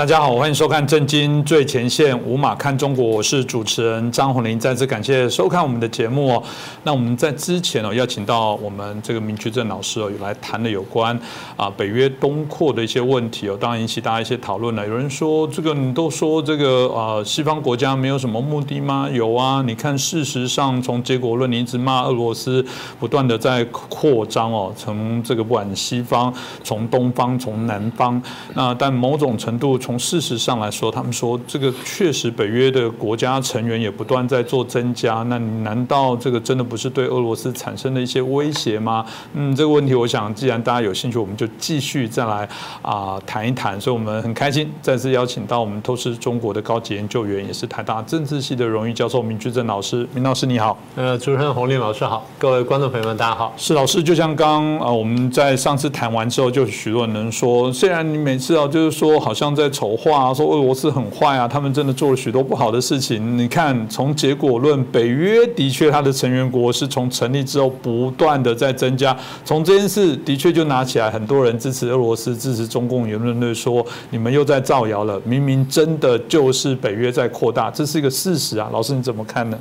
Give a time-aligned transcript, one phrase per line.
[0.00, 4.58] 大家好，欢迎收看《震惊最前线》，五马看中国，我是主持人张宏林。
[4.58, 6.42] 再次感谢收看我们的节目哦。
[6.84, 11.14] 那我们在之前哦，邀请到我们这个明居正老师哦，有来谈了有关
[11.54, 14.88] 啊北约东扩的一些问题哦，当然引起大家一些讨论了。
[14.88, 19.06] 有人说，这个你都说这个啊，西方国家没有什么目的吗？
[19.12, 22.64] 有啊，你看，事实上从结果论，你一直骂俄罗斯
[22.98, 26.32] 不断的在扩张哦，从这个不管西方，
[26.64, 28.22] 从东方，从南方，
[28.54, 29.78] 那但某种程度。
[29.98, 35.22] 事实上来说，他们说这个确实北约的国家成员也不断在做增加。
[35.28, 39.04] 那难道这个真的不是对俄罗斯产生的一些威胁吗？
[39.34, 42.48] 嗯，这个问题我想，既然大家有兴趣，我们就继续再来
[42.82, 43.80] 啊谈一谈。
[43.80, 50.06] 所以我们很开心再次邀请到我们透视中国的高级研究员，也是台大政治系的荣誉教授明居正老师。
[50.14, 53.52] 明老师你好，呃，主持人洪林老师好，各位观众朋友们大家好。
[53.56, 59.70] 是老师，就像刚啊我们在上次谈完之后，就许多人说，虽然你每次啊就是说好像在。
[59.80, 63.38] 丑化啊说俄罗斯很坏啊，他们真的做了许多不好的事情。
[63.38, 69.16] 你看，从结果论，北约的确它的成员国是从成立之后不断的在增加。
[69.42, 75.18] 从这件事的确就拿起来，很多人支持俄罗斯，支持中共言论的说，你们又在造谣了。
[75.24, 78.68] 明明真的就是北约在扩大，这是一个事实啊。
[78.70, 79.58] 老师你怎么看呢？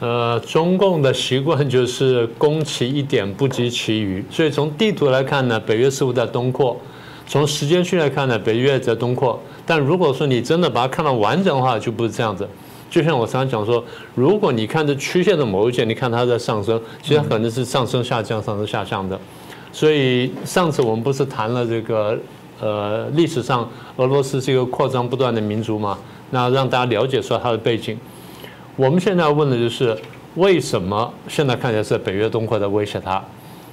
[0.00, 6.76] 呃，中共的习惯就是攻其一点不及其余，所以从地图来看呢，北约似乎在东扩。
[7.26, 12.48] 从时间区来看呢，北约在东扩，但如果说你真的把它看到完整的话，就不是这样子。
[12.88, 13.82] 就像我常常讲说，
[14.14, 19.18] 如果你看这曲线的某一线，你看它在上升，其实可能是上升下降、上升下降的。
[19.72, 22.16] 所以上次我们不是谈了这个
[22.60, 25.98] 呃历史上俄罗斯是一个扩张不断的民族嘛？
[26.30, 27.98] 那让大家了解出来它的背景。
[28.76, 29.98] 我们现在要问的就是
[30.36, 33.22] 为什么现在看起来是北约东扩在威胁它？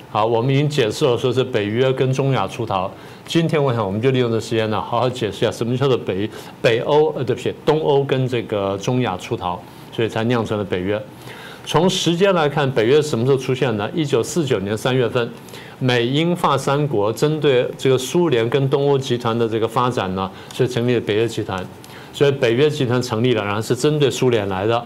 [0.09, 2.91] 好，我们已经解释了，说是北约跟中亚出逃。
[3.25, 6.29] 今天我想，我们就利用这时间呢，好好解释一下什么叫做北
[6.61, 9.59] 北欧，呃，对不起，东欧跟这个中亚出逃，
[9.91, 11.01] 所以才酿成了北约。
[11.65, 13.89] 从时间来看，北约什么时候出现呢？
[13.93, 15.31] 一九四九年三月份，
[15.79, 21.65] 美英法三国针对这个苏联跟东欧集团的这个发展呢，所以成立了北约集团。
[22.11, 24.85] 所以北约集团成立了，然后是针对苏联来的。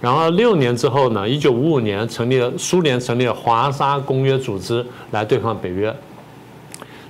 [0.00, 5.94] 然后六年之后呢，一九五五年成立了苏联成立了华沙公约组织来对抗北约，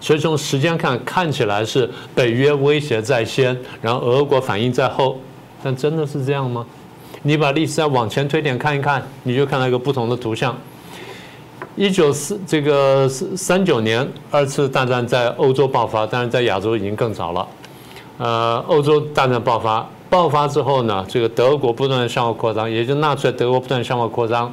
[0.00, 5.18] 所以从时间看，看起来是北约威胁在先，然后俄国反应在后，
[5.62, 6.64] 但真的是这样吗？
[7.22, 10.56] 你把历史再往前推点看一看，你就看到一个不同的图像。
[11.74, 17.48] 一九四这个三九年二次大战在欧洲爆发，当然在亚洲已经更早了。
[18.18, 19.88] 呃，欧洲大战爆发。
[20.10, 24.50] 爆发之后呢，这个德国不断的向外扩张，也就纳粹德国不断向外扩张，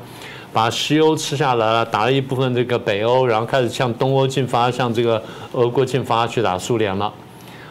[0.56, 5.22] 把西欧吃下来了，打了一部分这个北欧，然后开始向东欧进发，向这个
[5.52, 7.12] 俄国进发去打苏联了。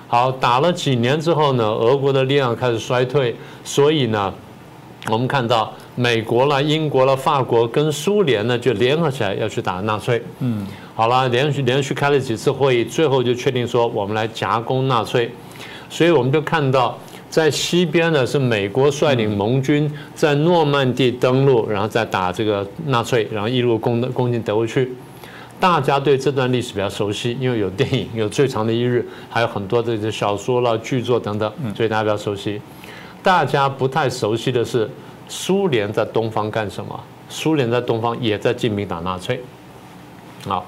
[0.07, 3.35] 好，打了几年之后呢，俄国的力量开始衰退，
[3.65, 4.31] 所以呢，
[5.09, 10.23] 我们看到美国了、英国了、法国跟苏联呢就联合起来要去打纳粹。
[10.41, 15.33] 嗯，好了，连续连续开了几次会议，最后就确定说我们来夹攻纳粹，
[15.89, 16.99] 所以我们就看到。
[17.35, 24.93] 在西边呢，是美国率领盟军在诺曼底登陆，然后再打这个纳粹，然后一路攻攻进德国去。
[25.59, 32.63] 大家对这段历史比较熟悉，因为有电影， 有《最长的一日》，还有很多这些小说了、剧作等等，所以大家比较熟悉。
[33.21, 34.89] 大家不太熟悉的是，
[35.27, 37.01] 苏联在东方干什么？
[37.29, 39.43] 苏联在东方也在进兵打纳粹。
[40.47, 40.65] 好。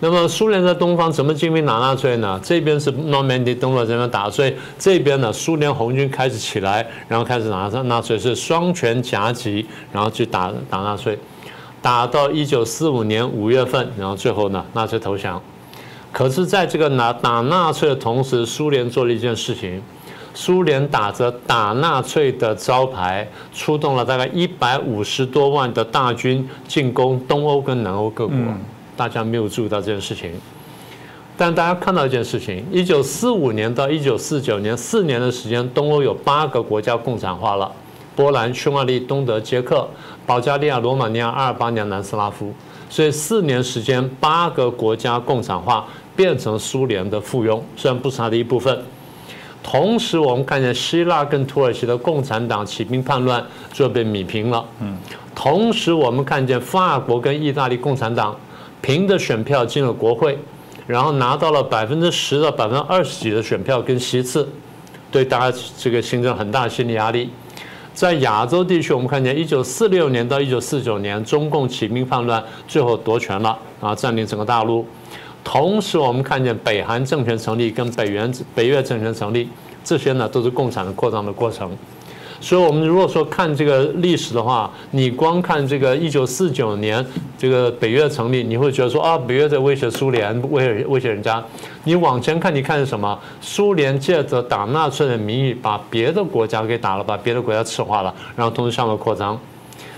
[0.00, 2.38] 那么苏联在东方怎么进兵打纳粹呢？
[2.42, 11.18] 这边是诺曼底登陆这边打，所以这边呢，苏联红军开始起来，然后开始打纳粹，是双拳夹击，然后去打打纳粹，
[11.80, 15.40] 打到一九四五年五月份，然后最后呢，纳粹投降。
[16.12, 19.82] 可是，在这个拿打纳粹的同时，苏联做了一件事情，
[20.34, 28.36] 苏联打着打纳粹的招牌，出动了大概一百五十多万的大军进攻东欧跟南欧各国。
[28.96, 30.32] 大家没有注意到这件事情，
[31.36, 37.70] 但大家看到一件事情：一九四五年到一九四九年四年的时间，东欧有八个国家共产化了，
[38.14, 39.88] 波兰、匈牙利、东德、捷克、
[40.24, 42.52] 保加利亚、罗马尼亚、阿尔巴尼亚、南斯拉夫。
[42.88, 48.78] 所以四年时间，八个国家共产化，变成苏联的附庸，虽然不是它的一部分。
[49.60, 54.64] 同时，我们看见希腊跟土耳其的共产党起兵叛乱，就被米平了。
[54.80, 54.96] 嗯。
[55.34, 58.36] 同时，我们看见法国跟意大利共产党。
[58.84, 60.38] 凭着选票进了国会，
[60.86, 64.46] 然后拿到了百分之十到百分之二十几的选票跟席次，
[65.10, 67.30] 对大家这个形成很大的心理压力。
[67.94, 74.86] 在亚洲地区，我们看见一九四六年到一九四九年，中共起兵叛乱，最后夺权了，啊，占领整个大陆。
[75.42, 79.48] 同时，我们看见北韩政权成立跟北元北越政权成立，
[79.82, 81.74] 这些呢都是共产的扩张的过程。
[82.44, 87.02] 所以，我们如果说看这个历史的话，你光看这个一九四九年
[87.38, 91.42] 这个北约成立，你会觉得说啊，北约在威胁苏联，威胁威胁人家。
[91.84, 93.18] 你往前看，你看是什么？
[93.40, 99.40] 苏联借着打纳粹的名义，把别的国家给打了，把别的国家赤化了，然后同时向外扩张。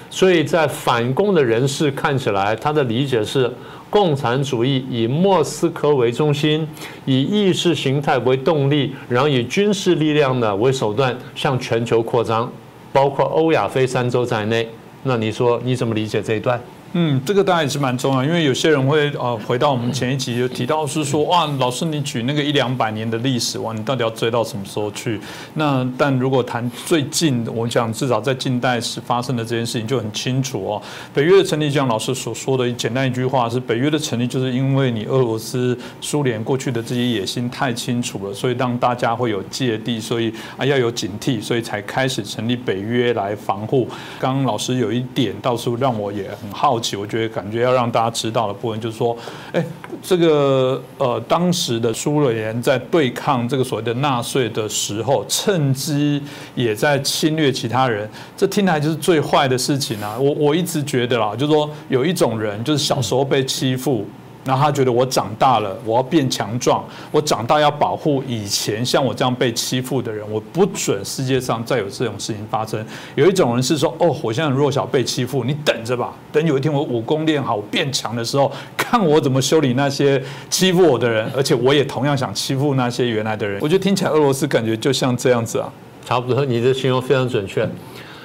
[0.08, 3.52] 所以在反共的人士看起来，他的理解是。
[3.96, 6.68] 共产主义以莫斯科为中心，
[7.06, 12.52] 以意识形态为动力，然后以军事力量呢为手段向全球扩张，
[12.92, 14.68] 包括欧亚非三洲在内。
[15.04, 16.60] 那你说你怎么理解这一段？
[16.92, 25.20] 嗯，这个当然也是蛮重要，因为有些人会呃回到我们前一集就提到是说哇，老师你举那个一两百年的历史哇，你到底要追到什么时候去？
[25.54, 30.82] 那但如果谈最近，我讲至少在近代史发生的这件事情就很清楚哦。
[31.12, 43.86] 北约的成立就，像老师所说的简单一句话是，北约的成立就是因为你俄罗斯、苏联过去的这些野心太清楚了，所以让大家会有芥蒂，所以啊要有警惕，所以才开始成立北约来防护。
[44.18, 49.16] 刚刚老师有一点倒是让我也很好我觉得感觉要让大家知道的部分就是说，
[49.52, 49.64] 哎，
[50.02, 56.22] 这个呃，当时的苏联在对抗这个所谓的纳粹的时候，趁机
[56.54, 60.16] 也在侵略其他人，这听来就是最坏的事情啊！
[60.18, 64.06] 我我一直觉得啦，就是说有一种人，就是小时候被欺负。
[64.46, 72.82] 然后他觉得我长大了，我要变强壮，我长大要保护以前像我这样被欺负的人，我不准世界上再有这种事情发生。
[73.16, 83.58] 有一种人是说，哦，我现在弱小被欺负，你等着吧，等有一天我武功练好，变强的时候，看我怎么修理那些欺负我的人，而且我也同样想欺负那些原来的人。
[83.60, 85.68] 我觉得听起来俄罗斯感觉就像这样子啊，
[86.04, 87.68] 差不多，你的形容非常准确。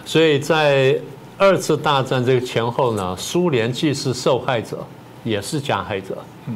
[0.06, 0.96] 所以在
[1.38, 4.78] 二次大战这个前后呢，苏联既是受害者。
[5.24, 6.56] 也是加害者，嗯，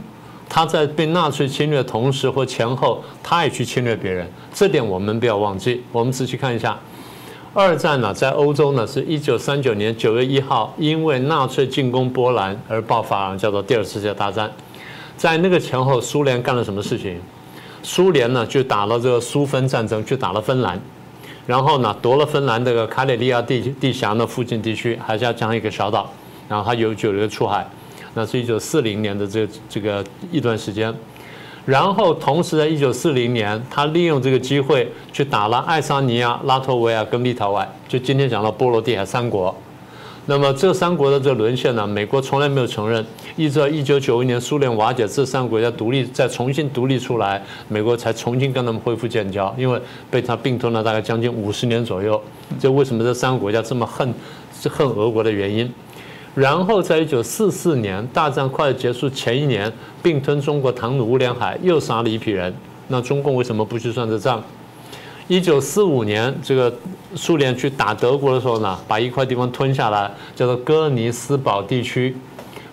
[0.50, 5.83] 他在被纳粹侵略同时或前后，他也去侵略别人，这点我们不要忘记。
[5.91, 6.77] 我们仔细看一下，
[7.53, 14.51] 二战呢，在欧洲呢，是一九三九年九月一号，因为纳粹进攻波兰而爆发，叫做第二次世界大战。
[15.15, 17.19] 在那个前后，苏联干了什么事情？
[17.83, 20.79] 苏联呢，就打了这个苏芬战争，去打了芬兰，
[21.45, 26.09] 然后呢，夺了芬兰这个卡里利亚地地峡的附近地区，还是要将一个小岛，
[26.50, 27.65] 然后他有九个出海。
[28.15, 30.91] 那是一九四零年的这这个一段时间，
[31.65, 39.53] 然后同时在一九四零年，他利用这个机会去打了爱沙尼亚、拉脱维亚跟立陶宛，就今天讲到波罗的海三国。
[40.27, 49.79] 那么这三国的这沦陷呢，美国从来没有承认，一直到一九九一年苏联瓦解，这三个国家独立再重新独立出来，美国才重新跟他们恢复建交，因为
[50.09, 52.19] 被他并吞了大概将近五十年左右。
[52.59, 54.12] 这为什么这三个国家这么恨，
[54.67, 55.71] 恨俄国的原因。
[56.36, 59.72] 然后在一九四四年大战快结束前一年，
[60.04, 62.54] 并吞中国唐努乌连海，又杀了一批人。
[62.90, 64.44] 那中共为什么不去算这账？
[65.28, 66.72] 一九四五年，这个
[67.16, 72.16] 苏联去打德国的时候呢，把一块地方吞下来，叫做哥尼斯堡地区。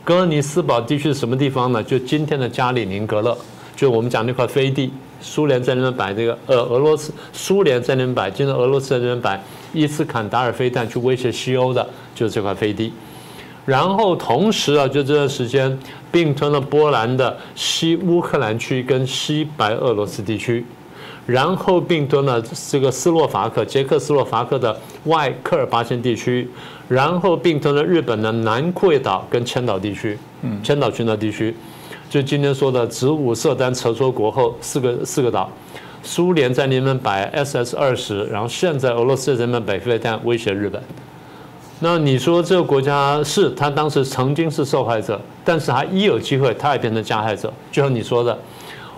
[0.02, 1.80] 哥尼斯堡地区是什么地方呢？
[1.82, 3.38] 就今天的加里宁格勒，
[3.76, 4.92] 就我们讲那块飞地。
[5.20, 9.40] 苏联在那边摆这个，呃，俄罗斯，苏联在那边摆，今天俄罗斯在那边摆
[9.72, 12.92] 伊斯坎达尔飞弹去威胁西欧的，就是这块飞地。
[13.64, 15.78] 然后同时啊，就这段时间
[16.10, 20.64] 并吞了波兰的西乌克兰区跟西白俄罗斯地区，
[21.26, 26.48] 然后并吞了这个斯洛伐克、捷克斯洛伐克的外科尔巴阡地区，
[26.88, 31.54] 然后并吞了日本的南库页岛跟千岛地区，嗯，千岛群岛地区，
[32.10, 35.48] 就今天说的子午色丹扯出国后四个四个岛，
[36.02, 40.82] 苏联在那边摆 SS 二十，然后现在俄罗斯在那边摆飞弹威胁日本。
[41.84, 47.52] 那你说这个国家是他当时曾经是受害者，但是他一有机会，他也变成加害者。
[47.72, 48.38] 就像你说的，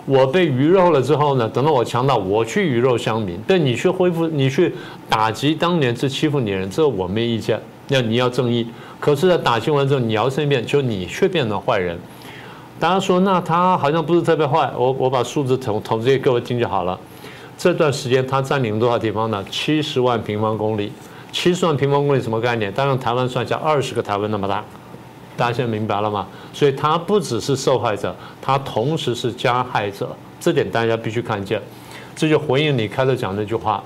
[0.04, 4.74] 我被鱼肉了之后呢，等到我强大，我去鱼肉乡民，但你去恢复，你去
[5.08, 7.58] 打击当年是欺负你的人，这我没意见。
[7.88, 8.66] 那你要正义，
[9.00, 11.98] 可是，在打击完之后，你摇身一变，就你却变成坏人。
[12.78, 14.70] 大家说，那他好像不是特别坏。
[14.76, 17.00] 我我把数字统统计给各位听就好了。
[17.56, 19.42] 这段时间他占领多少地方呢？
[19.50, 20.92] 七十万平方公里。
[21.34, 22.72] 七十万平方公里什么概念？
[22.72, 24.64] 当然台湾算下二十个台湾那么大，
[25.36, 26.28] 大家现在明白了吗？
[26.52, 31.60] 所以他不只是受害者，他同时是加害者，这点大家必须看见。
[32.14, 33.82] 这就回应你开头讲那句话：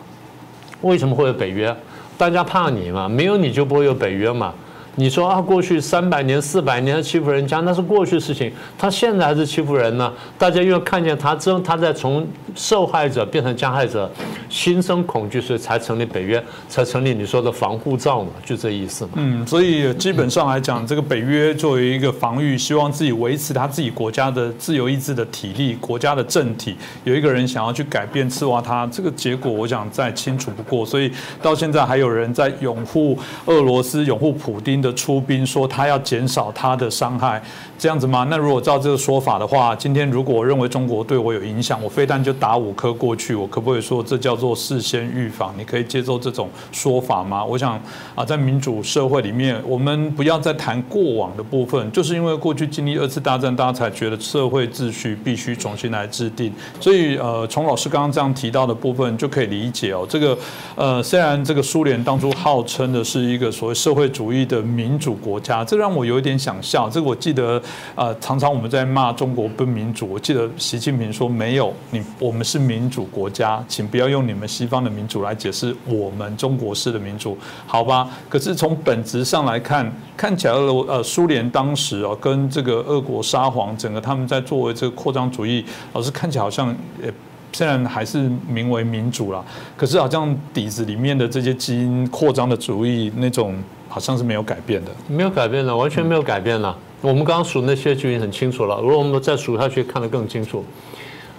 [0.83, 1.75] 为什么会有北约？
[2.19, 3.09] 大家怕你嘛？
[3.09, 4.53] 没有你就不会有北约嘛？
[4.99, 8.53] 你说啊，过去三百年、四百年欺负人家，那是过去事情。
[8.77, 10.13] 他现在还是欺负人呢。
[10.37, 12.27] 大家因为看见他之后，他在从
[12.57, 14.11] 受害者变成加害者，
[14.49, 19.13] 心生恐惧，所以才成立北约，才成立你说的防护罩嘛，就这意思嘛。
[19.15, 26.77] 嗯，所以基本上来讲，这个北约作为一个防御，希望自己维持他自己国家的自由意志的体力，国家的政体。
[27.05, 30.85] 有一个人想要去改变刺挖他，这个结果我想再清楚不过。
[30.85, 31.09] 所以
[31.41, 34.88] 到现在还有人在拥护俄罗斯、拥护普京的。
[34.95, 37.43] 出兵说他要减少他的伤害，
[37.79, 38.27] 这样子吗？
[38.31, 45.53] 那如果照这个说法的话，今天如果我认为中国对我有影响，我非但就打五颗过去，我可不可以说这叫做事先预防？
[45.59, 47.45] 你可以接受这种说法吗？
[47.45, 47.81] 我想
[48.15, 56.53] 啊，在民主社会里面，我们不要再谈过往的部分，就是因为过去经历二次大战，大家才觉得社会秩序必须重新来制定。
[56.79, 60.39] 所以呃，从老师刚刚这样提到的部分就可以理解哦，这个
[60.77, 64.59] 呃，虽然这个苏联当初号称的是一个所谓社会主义的。
[64.79, 66.89] 民主国家，这让我有一点想笑。
[66.89, 67.61] 这个我记得，
[67.97, 70.09] 呃，常常我们在骂中国不民主。
[70.09, 86.69] 我记得习近平说：“没有你，我们是民主国家，请不要用你们西方的民主来解释我们中国式的民主，好吧？”可是从本质上来看，看起来呃，苏联当时啊，跟这个俄国沙皇，整个他们在作为这个扩张主义，老师看起来好像
[87.03, 87.09] 呃，
[87.53, 89.45] 虽然还是名为民主了，
[89.77, 93.55] 可是好像底子里面的这些基因扩张的主义那种。
[93.91, 96.77] 好像是没有改变的，没有改变的，完全没有改变了。
[97.01, 98.79] 我们刚刚数那些就已经很清楚了。
[98.83, 100.63] 如果我们再数下去，看得更清楚。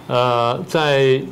[0.08, 1.22] 呃，在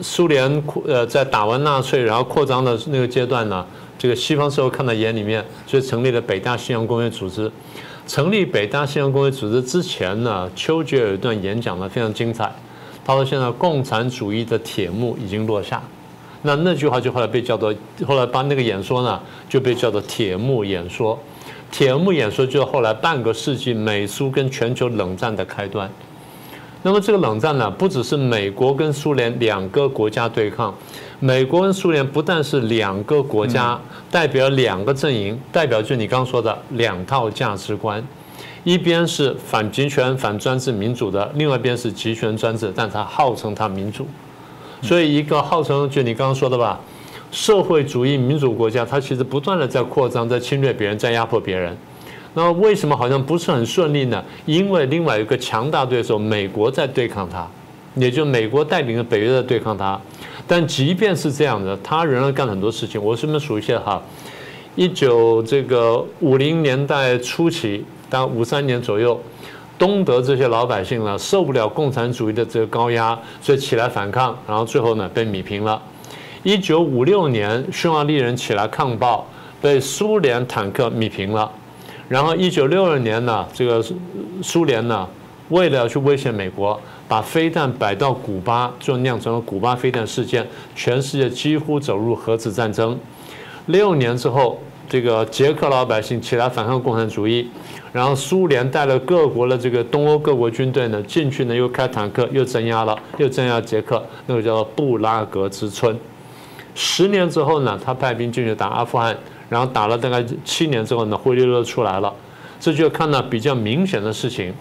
[0.00, 3.64] 苏联扩呃在打完纳粹然后扩张的那个阶段呢，
[3.98, 7.52] 这个西方社会看在眼里面，所以成立了北大西洋工业组织。
[8.06, 12.50] 成立北大西洋工业组织之前呢，丘吉尔有一段演讲呢非常精彩。
[13.06, 15.80] 他说：“现在共产主义的铁幕已经落下。”
[16.42, 17.72] 那那句话就后来被叫做，
[18.06, 21.16] 后来把那个演说呢就被叫做铁幕演说，
[21.70, 25.88] 铁幕演说就是后来半个世纪美苏跟全球冷战的开端。
[26.82, 30.72] 那么这个冷战呢，不只是美国跟苏联两个国家对抗，
[31.18, 38.00] 美国跟苏联不但是两个国家，代表两个阵营，代表就你刚说的两套价值观，
[38.66, 44.04] 一边是反集权、反专制、民主的，另外一边是集权专制，但它号称它民主。
[44.82, 46.80] 所以，一个号称就你刚刚说的吧，
[47.30, 51.76] 社会主义民主国家，它其实不断的在扩张，在侵略别人，在压迫别人。
[52.34, 54.20] 那，为什么好像不是很顺利呢？
[54.46, 57.46] 因为另外一个强大对手美国在对抗它，
[57.94, 59.96] 也就美国带领的北约在对抗它。
[60.44, 63.00] 但即便是这样的，他仍然干很多事情。
[63.00, 64.02] 我顺便数一下哈，
[64.74, 69.20] 一九这个五零年代初期到五三年左右。
[69.78, 75.78] 东德这些老百姓呢，受不了共产主义的这个高压，所以起来反抗，然后最后呢被米平了。
[76.42, 79.26] 一九五六年，匈牙利人起来抗暴，
[79.60, 81.52] 被苏联坦克米平了。
[82.08, 83.84] 然后一九六二年呢，这个
[84.42, 85.06] 苏联呢，
[85.50, 92.98] 为了去威胁美国，把飞弹摆到古巴，就酿成了古巴飞弹事件，全世界几乎走入核子战争。
[93.66, 94.58] 六年之后。
[94.88, 97.48] 这个捷克老百姓起来反抗共产主义，
[97.92, 105.98] 然后苏联带了各国的这个东欧各国军队呢进去呢，又开坦克又镇压了，又镇压捷克，那个叫做布拉格之春。
[106.74, 109.16] 十年之后呢，他派兵进去打阿富汗，
[109.48, 112.12] 然后打了大概七年之后呢，灰溜溜出来了。
[112.60, 114.52] 这就看到比较明显的事情。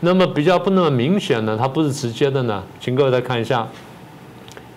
[0.00, 3.66] 那么比较不那么明显呢，它不是直接的呢，请各位再看一下，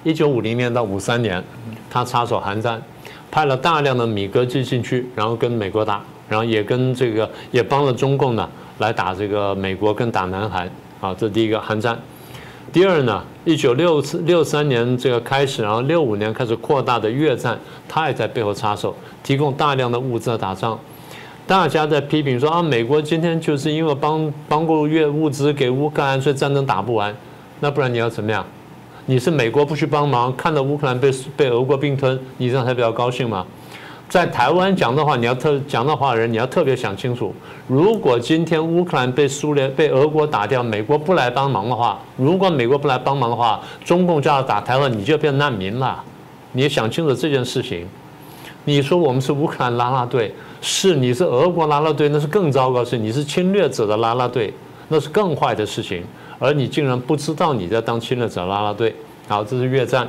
[0.03, 1.43] 一九五零年到五三年，
[1.89, 2.81] 他插手韩战。
[3.29, 10.69] 派了大量的米格机进去，然后跟美国打，然后也跟这个也帮了中共呢来打这个美国跟打南韩
[11.01, 11.97] 啊，这第一个韩战。
[12.71, 17.57] 第二呢，一九六六三年这个开始，然后六五年开始扩大的越战，
[17.87, 18.93] 他也在背后插手，
[19.23, 20.77] 提供大量的物资打仗。
[21.47, 27.15] 大家在批评说啊，美国今天就是因为帮帮过越物资给乌克兰，所以战争打不完。
[27.61, 28.45] 那不然你要怎么样？
[29.09, 33.45] 你是美国不去帮忙，看到乌克兰被被俄国并吞，你这样才比较高兴吗？
[34.09, 37.33] 在台湾讲的话，你要特讲的话人，你要特别想清楚。
[37.67, 46.03] 如果今天乌克兰被苏联被俄国打掉，美国不来帮忙的话，如果美国不来帮忙的话，中共就要打台湾，你就变难民了。
[46.51, 47.87] 你想清楚这件事情。
[48.65, 52.97] 你说我们是乌克兰拉拉队，是你是俄国拉拉队，那是更糟糕的事。
[52.97, 54.53] 你是侵略者的拉拉队，
[54.89, 56.03] 那是更坏的事情。
[56.39, 58.95] 而你竟然不知道你在当侵略者拉拉队，
[59.27, 60.07] 好，这是越战。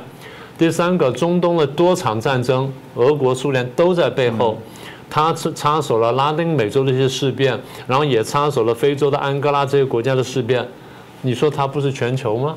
[0.57, 4.57] 第三个，中东的多场战争，俄国、苏联都在背后，
[5.09, 10.67] 他插手了拉丁美洲的一些事变，然后也插手了非洲的安哥拉这些国家的事变。
[11.21, 12.55] 你说他不是全球吗？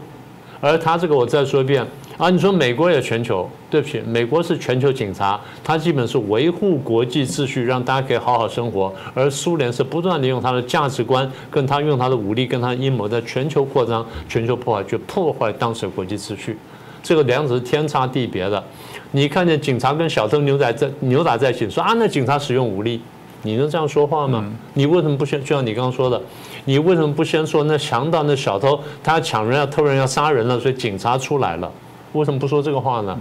[0.60, 1.86] 而他这个，我再说一遍，
[2.18, 8.92] 啊，你说美国也全球，对不起，美国是全球警察，它基本是维护国际秩序，让大家可以好好生活。
[9.14, 16.56] 而苏联是不断的用它的价值观，跟他用他的武力，跟他的阴谋，在全球扩张、全球破坏，去破坏当时的国际秩序。
[17.02, 18.62] 这个两者是天差地别的。
[19.10, 23.00] 你看见警察跟小偷牛仔在扭打在一起，说啊，那警察使用武力，
[23.42, 24.44] 你能这样说话吗？
[24.74, 25.40] 你为什么不先？
[25.40, 26.20] 就像你刚刚说的，
[26.66, 31.72] 你为什么不先说那强盗、那小偷，他要抢人、要偷人、要杀人了，所以警察出来了？
[32.12, 33.18] 为什么不说这个话呢？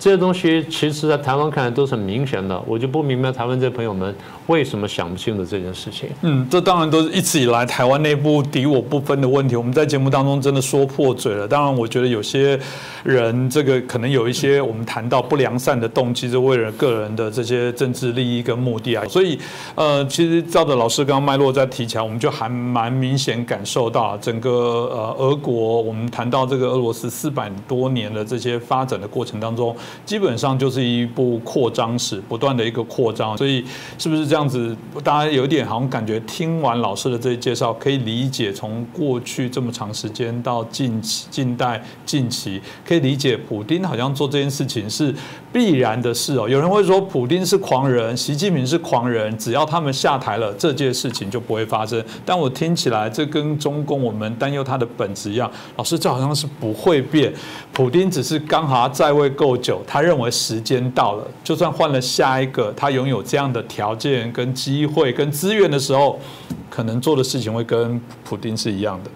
[0.00, 4.14] 这些东西其实，在台湾看来都是很明显的，我就不明白台湾这些朋友们
[4.46, 6.08] 为什么想不清楚这件事情。
[6.22, 9.54] 嗯，这当然都是一直以来台湾内部敌我不分的问题。
[9.54, 11.46] 我们在节目当中真的说破嘴了。
[11.46, 12.58] 当然，我觉得有些
[13.04, 19.04] 人这个可能有一些我们谈到不良善的动机，是为了个人的这些政治利益跟目的啊。
[19.06, 19.38] 所以，
[19.74, 29.76] 呃，其实照着老师刚刚脉络在提起来，我们就还蛮明显感受到整个呃俄国，我们谈到这个俄罗斯四百多年的这些发展的过程当中。
[30.04, 33.64] 基本上就是一部扩张史，不断的一个扩张，所以
[33.98, 34.76] 是不是这样子？
[35.02, 45.14] 大家有点好像感觉听完老师的这些介绍，可以理解从过去这么长时间到近期、近代、近期，可以理解普丁好像做这件事情是
[45.52, 46.48] 必然的事哦。
[46.48, 52.02] 有人会说普丁是狂人，习近平是狂人，只要他们下台了，这件事情就不会发生。
[52.24, 57.32] 但我听起来，这跟中共我们担忧他的本质一样，老师这好像是不会变。
[57.80, 59.80] 普丁只是刚好在位够久。
[59.86, 66.20] 他认为时间到了，就算换了下一个，他拥有这样的条件、跟机会、跟资源的时候，
[66.68, 69.10] 可能做的事情会跟普京是一样的。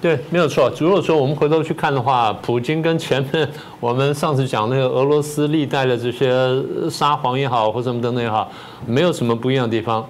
[0.00, 0.68] 对，没有错。
[0.80, 3.48] 如果说我们回头去看的话，普京跟前面
[3.78, 6.60] 我们上次讲那个俄罗斯历代的这些
[6.90, 8.50] 沙皇也好，或什么等等也好，
[8.84, 10.04] 没有什么不一样的地方。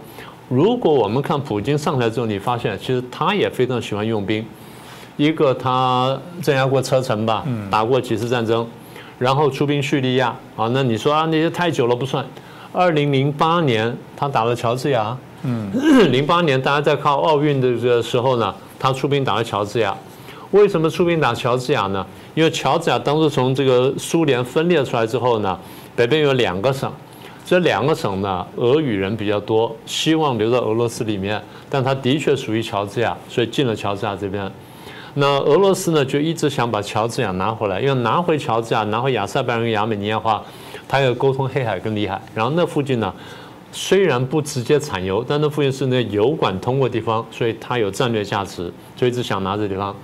[0.49, 4.43] 如果我们看普京上台之后，你发现其实他也非常喜欢用兵。
[5.19, 8.67] 一个他镇压过车臣吧，打过几次战争。
[9.19, 12.25] 然后出兵叙利亚啊，那你说啊，那些太久了不算。
[12.73, 15.69] 二零零八年他打了乔治亚，嗯，
[16.13, 19.93] 零八年大家在靠奥运的这个时候呢，他出兵打了乔治亚。
[20.53, 22.07] 为什么出兵打乔治亚呢？
[22.35, 25.59] 因为乔治亚当时从这个苏联分裂出来之后呢，
[25.97, 26.91] 北边有两个省，
[27.45, 34.49] 这两个省呢，俄语人比较多，希望留在俄罗斯里面，但他的确属于乔治亚，所以进了乔治亚这边。
[35.15, 40.43] 那俄罗斯呢，就一直想把乔治亚拿回来，因为拿回乔治亚，拿回亚塞拜然、亚美尼亚话，
[40.87, 42.21] 他要沟通黑海跟里海。
[42.35, 43.13] 然后那附近呢，
[43.73, 49.95] 虽然不直接产油，但那附近是那油管通过地方，所以它有战略价值，就一直想拿这地方。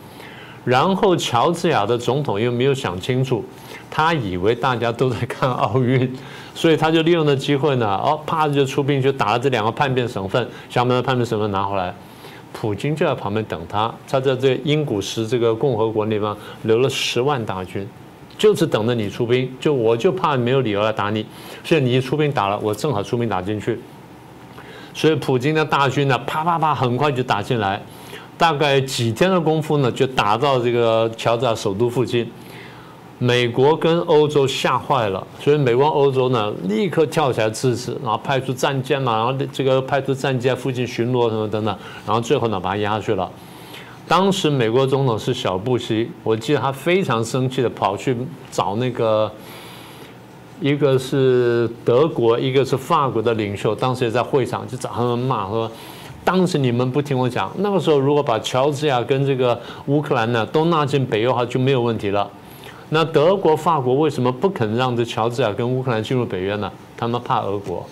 [0.64, 3.44] 然后乔治亚的总统又没有想清楚，
[3.90, 6.10] 他以为大家都在看奥运，
[6.54, 11.94] 所以他就利用的机会呢，哦，啪就出兵，就打了这两个叛变省份，想把那叛变省份拿回来。
[12.54, 17.86] 普京就在旁边等他，他在这英古什这个共和国那方留了十万大军，
[18.38, 19.52] 就是等着你出兵。
[19.58, 21.26] 就我就怕没有理由来打你，
[21.64, 23.78] 所以你一出兵打了，我正好出兵打进去。
[24.94, 27.82] 所以普京的大军呢，啪啪啪，很快就打进来，
[28.38, 32.30] 大概几天的功夫呢，就打到这个乔治亚首都附近。
[33.18, 43.30] 美国跟欧洲吓坏了，所以美国、欧洲呢立刻跳起来支持，然后派出战舰嘛，然后这个派出战舰附近巡逻什么等等，然后最后呢把他压下去了。
[44.06, 48.16] 当时美国总统是小布希，我记得他非常生气的跑去
[48.50, 49.30] 找那个，
[50.60, 55.70] 一个是德国，一个是法国的领袖，当时也在会场就找他们骂说，
[56.24, 62.28] 当时你们不听我讲，那个时候如果把乔治亚跟这个乌克兰呢都纳进北约的话就没有问题了。
[62.90, 66.70] 那德国、法国为什么不肯让这乔治亚跟乌克兰进入北约呢？
[66.96, 67.84] 他们怕俄国，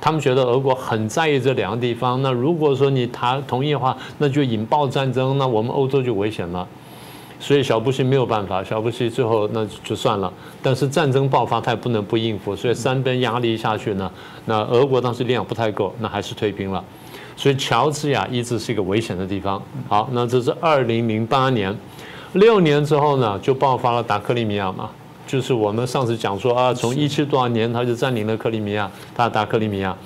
[0.00, 2.22] 他们觉得俄国很在意这两个地方。
[2.22, 6.66] 那如果说你谈同意的话，那就引爆战争，那我们欧洲就危险了。
[7.38, 10.32] 所以小布希没有办法，小布希最后那就算了。
[10.62, 12.56] 但是战争爆发，他也不能不应付。
[12.56, 14.10] 所以三边压力下去呢，
[14.46, 16.82] 那俄国当时力量不太够，那还是退兵了。
[17.36, 19.60] 所以乔治亚一直是一个危险的地方。
[19.86, 21.76] 好，那这是二零零八年。
[22.32, 24.90] 六年之后呢，就爆发了打克里米亚嘛，
[25.26, 29.96] 就是我们上次讲说啊，从一七多少年他就占领了克里米亚，他打克里米亚。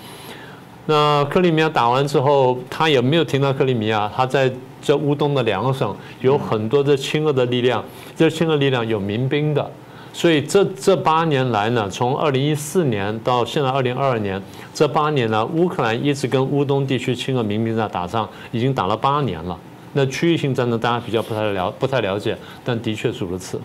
[0.87, 4.50] 那克里米亚打完之后，他也没有停到克里米亚，他在
[4.83, 7.85] 这乌东的两个省有很多的亲俄的力量，
[8.16, 9.70] 这亲俄力量有民兵的，
[10.12, 14.40] 所以这这八年来呢，从二零一四年到现在二零二二年，
[14.72, 19.56] 这八年呢，乌克兰一直跟乌东地区亲俄民兵在打仗，已经打了八年了。
[19.92, 23.61] 那区域性战争大家比较不太了不太了解，但的确是如此。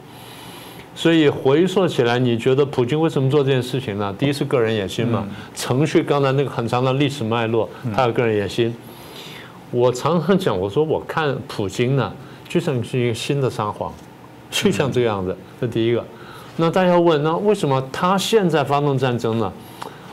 [0.95, 4.15] 所以回溯起来，你觉得普京为什么做这件事情呢？
[4.17, 5.27] 第一是个人野心嘛。
[5.53, 8.73] 程序刚才那个很长的历史脉络，他有个人野心。
[9.71, 12.13] 我常常讲，我说我看普京呢，
[12.47, 13.93] 就像是一个新的沙皇，
[14.49, 15.35] 就像这个样子。
[15.59, 16.01] 这第一个。
[16.55, 19.51] 那大家问，那为什么他现在发动战争呢？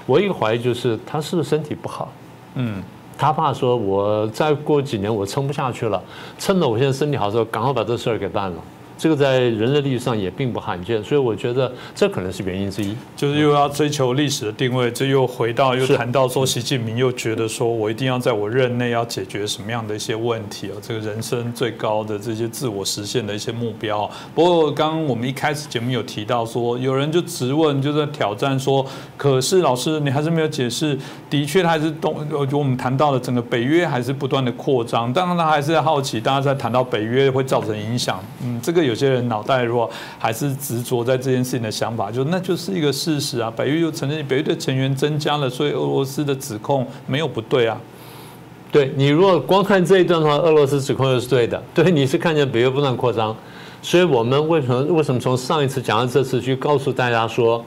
[0.04, 2.12] 我一个怀疑就是他是不是身体不好？
[2.56, 2.82] 嗯，
[3.22, 6.02] 他怕说我再过几年我撑不下去了，
[6.40, 8.56] 趁着我现在身体好时候，赶快把这事儿给办了。
[9.02, 12.94] 这个在人类历史上也并不罕见，所以我觉得这可能是原因之一。
[13.16, 20.78] 就是又要追求历史的定位，这又回到又谈到说，习近平又觉得说我一定要在我任内要解决什么样的一些问题啊？
[20.80, 24.08] 这个人生最高的这些自我实现的一些目标。
[24.36, 28.86] 不过刚刚我们一开始节目有提到说，有人就直问，就在挑战说，
[29.16, 30.96] 可是老师你还是没有解释，
[31.28, 32.16] 的确还是东，
[32.48, 38.91] 就我们谈到了整个北约还是不断的扩张，当然他还是在好奇，大家在谈到北约会造成影响，嗯，这个有。
[38.92, 43.50] 有些人脑袋如果还是执着在这件事情的想法，就那就是一个事实啊。
[43.56, 47.80] 北约又承认北约的成员增加了，所以俄罗斯的指控没有不对啊。
[48.70, 51.62] 对你如果光看这一段的话，俄罗斯指控又是对的。
[51.72, 53.34] 对，你是看见北约不断扩张，
[53.80, 57.64] 所以我们为什么为什么从上一次讲到这次去告诉大家说，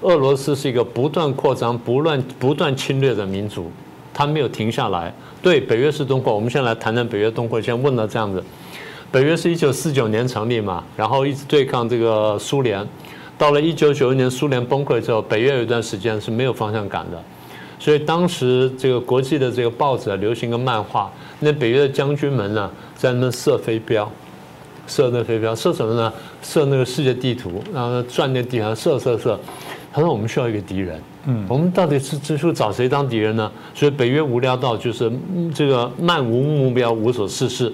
[0.00, 3.70] 俄罗斯是一个不断扩张、不断不断侵略的民族，
[4.12, 5.14] 他没有停下来。
[5.40, 7.60] 对，北约是东扩，我们先来谈谈北约东扩。
[7.60, 8.42] 先问到这样子。
[9.14, 12.84] 北约是一九四九年成立嘛，然后一直对抗这个苏联，
[13.38, 17.22] 到了一九九一年苏联崩溃之后，北约有一段时间是没有方向感的，
[17.78, 24.10] 所以当时这个国际的这个报纸啊流行个漫画，那北约的将军们呢在那射飞镖，
[24.88, 26.12] 射那飞镖，射什么呢？
[26.42, 29.38] 射那个世界地图，然后转那地图射射射。
[29.92, 33.48] 他说我们需要一个敌人，嗯，我们到底是最初找谁当敌人呢？
[33.76, 35.08] 所以北约无聊到就是
[35.54, 37.72] 这个漫无目标，无所事事。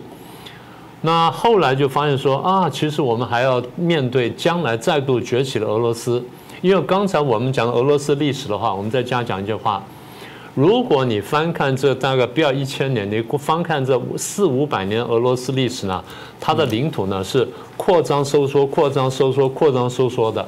[1.03, 6.23] 那后来就发现说啊，其实我们还要面对将来再度崛起的俄罗斯，
[6.61, 9.83] 因为刚才我们讲俄罗斯历史的话，我们再加讲一句话：
[10.55, 16.05] 如果你翻看这大概不要一千年，你翻看这四五百年俄罗斯历史呢，
[16.39, 20.47] 它的领土呢是扩张收缩、扩张收缩、扩张收缩的。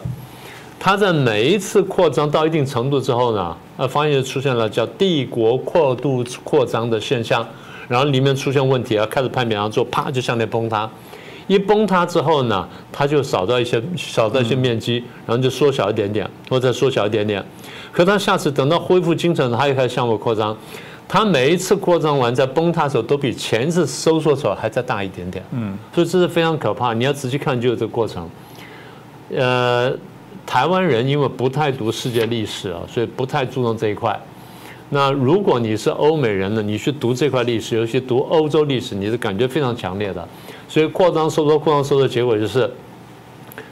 [0.79, 7.47] 它在每一次扩张到一定程度之后呢，呃，发现出现了叫帝国过度扩张的现象。
[7.93, 10.89] 然后里面出现问题啊，开始判别，然后之后啪就向内崩塌，
[11.47, 17.45] 一崩塌之后呢，它就少到一些少到一些面积，然后就缩小一点点，或者缩小一点点。
[17.93, 20.57] 可它下次等到恢复精神，它又开始向外扩张。
[21.07, 25.45] 它每一次扩张完在崩塌的时候，都比前一次收缩的时候还再大一点点。
[25.51, 26.95] 嗯，所以这是非常可怕。
[26.95, 28.27] 你要仔细看，就有这个过程。
[29.37, 29.93] 呃，
[30.47, 34.19] 台湾人因为不太读世界历史啊，所以不太注重这一块。
[34.95, 40.29] 那如果你是欧美人呢，你去读这块历史，尤其读欧洲历史，你是感觉非常强烈的。
[40.69, 42.71] 所以扩张收缩、扩张收缩结果就是，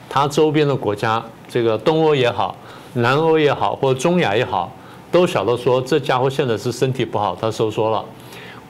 [0.09, 2.55] 它周边的国家，这个东欧也好，
[2.93, 4.71] 南欧也好，或者中亚也好，
[5.11, 8.03] 都晓得说这家伙现在是身体不好，他收缩了。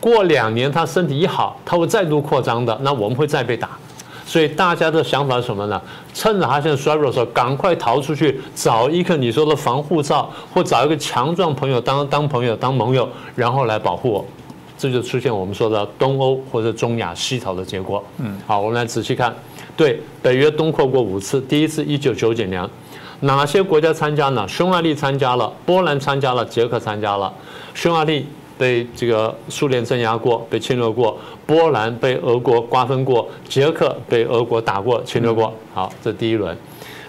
[0.01, 3.69] 过两年他身体一好，他会再度扩张的，那我们会再被打。
[4.31, 5.81] 所以大家的想法是什么呢？
[6.13, 14.25] 趁着他现在衰弱的时候，赶快逃出去，找一个你说的防护罩，或找一个强壮朋友当当朋友当盟友，然后来保护我。
[14.77, 18.01] 这就出现我们说的东欧或者中亚西逃的结果。
[18.19, 19.35] 嗯，好，我们来仔细看。
[19.75, 22.65] 对，北约东扩过五次，第一次一九九九年，
[23.19, 24.47] 哪些国家参加呢？
[24.47, 27.33] 匈牙利参加了，波兰参加了，捷克参加了，
[27.73, 28.25] 匈牙利。
[28.61, 35.51] 被这个苏联镇压过，被侵略过；波兰被俄国瓜分过；捷克被俄国打过、侵略过。
[35.73, 36.55] 好，这第一轮。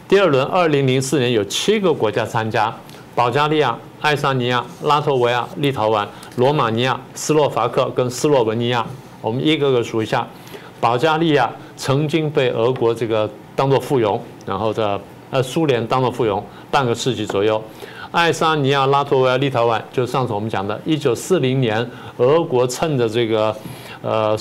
[0.08, 2.74] 第二轮，二零零四年有七个国家参加：
[3.14, 8.86] 保加利亚、爱沙尼亚、拉脱维亚、立陶宛、罗马尼亚、斯洛伐克跟斯洛文尼亚。
[9.20, 10.26] 我们一个个数一下：
[10.80, 17.62] 保加利亚曾经被俄国这个当做附庸，然后在呃苏联当做附庸半个世纪左右。
[18.12, 23.56] 爱沙尼亚、拉脱维亚、立陶宛，就上次我们讲的，一九四零年，俄国趁着这个，
[24.02, 24.36] 呃，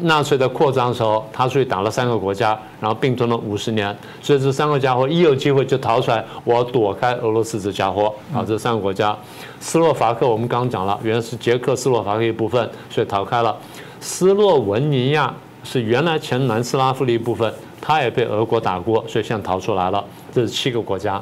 [0.00, 8.42] 纳粹的扩张的时候，他出去打了三个国家，然后并吞了五十年，所以这三个家伙一有机会就逃出来，我要躲开俄罗斯这家伙啊！
[8.48, 9.14] 这三个国家，
[9.60, 13.54] 斯洛伐克我们刚刚讲了，原来是捷克斯洛伐克一部分，所以逃开了；
[14.00, 20.02] 斯洛文尼亚是原来前南斯拉夫的一部分，他也被俄国打过，所以现在逃出来了。
[20.32, 21.20] 这是七个国家。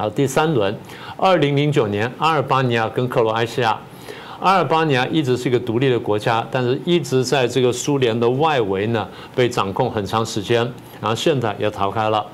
[0.00, 0.74] 好，第三轮，
[1.18, 3.78] 二零零九年，阿尔巴尼亚跟克罗埃西亚，
[4.40, 10.60] 阿尔巴尼亚一直是一个独立的国家，但是一直在这个苏联的外围呢，被掌控很长时间，
[11.02, 12.24] 然后现在也逃开了。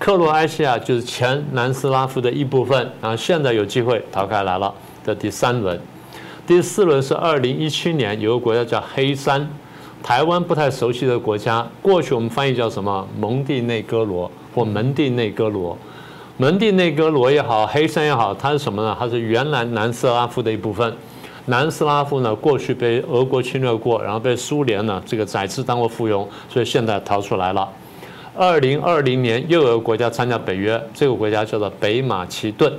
[0.00, 4.74] 克罗埃西亚就是前南斯拉夫的一部分，然后现在有机会逃开来了。
[5.06, 5.80] 这第三轮，
[6.44, 9.48] 第四轮是二零一七年，有个国家叫黑山，
[10.02, 15.78] 台湾不太熟悉的国家，过去我们翻译叫什么蒙蒂内哥罗或门蒂内哥罗。
[16.38, 18.96] 门蒂内哥罗也好，黑山也好，它是什么呢？
[18.98, 20.92] 它是原来南斯拉夫的一部分。
[21.46, 27.68] 南斯拉夫呢，过去被俄国侵略过，然后被苏联呢这个宰制当过附庸，所以现在逃出来了。
[28.34, 32.72] 二零二零年又有个国家参加北约，这个国家叫做北马其顿。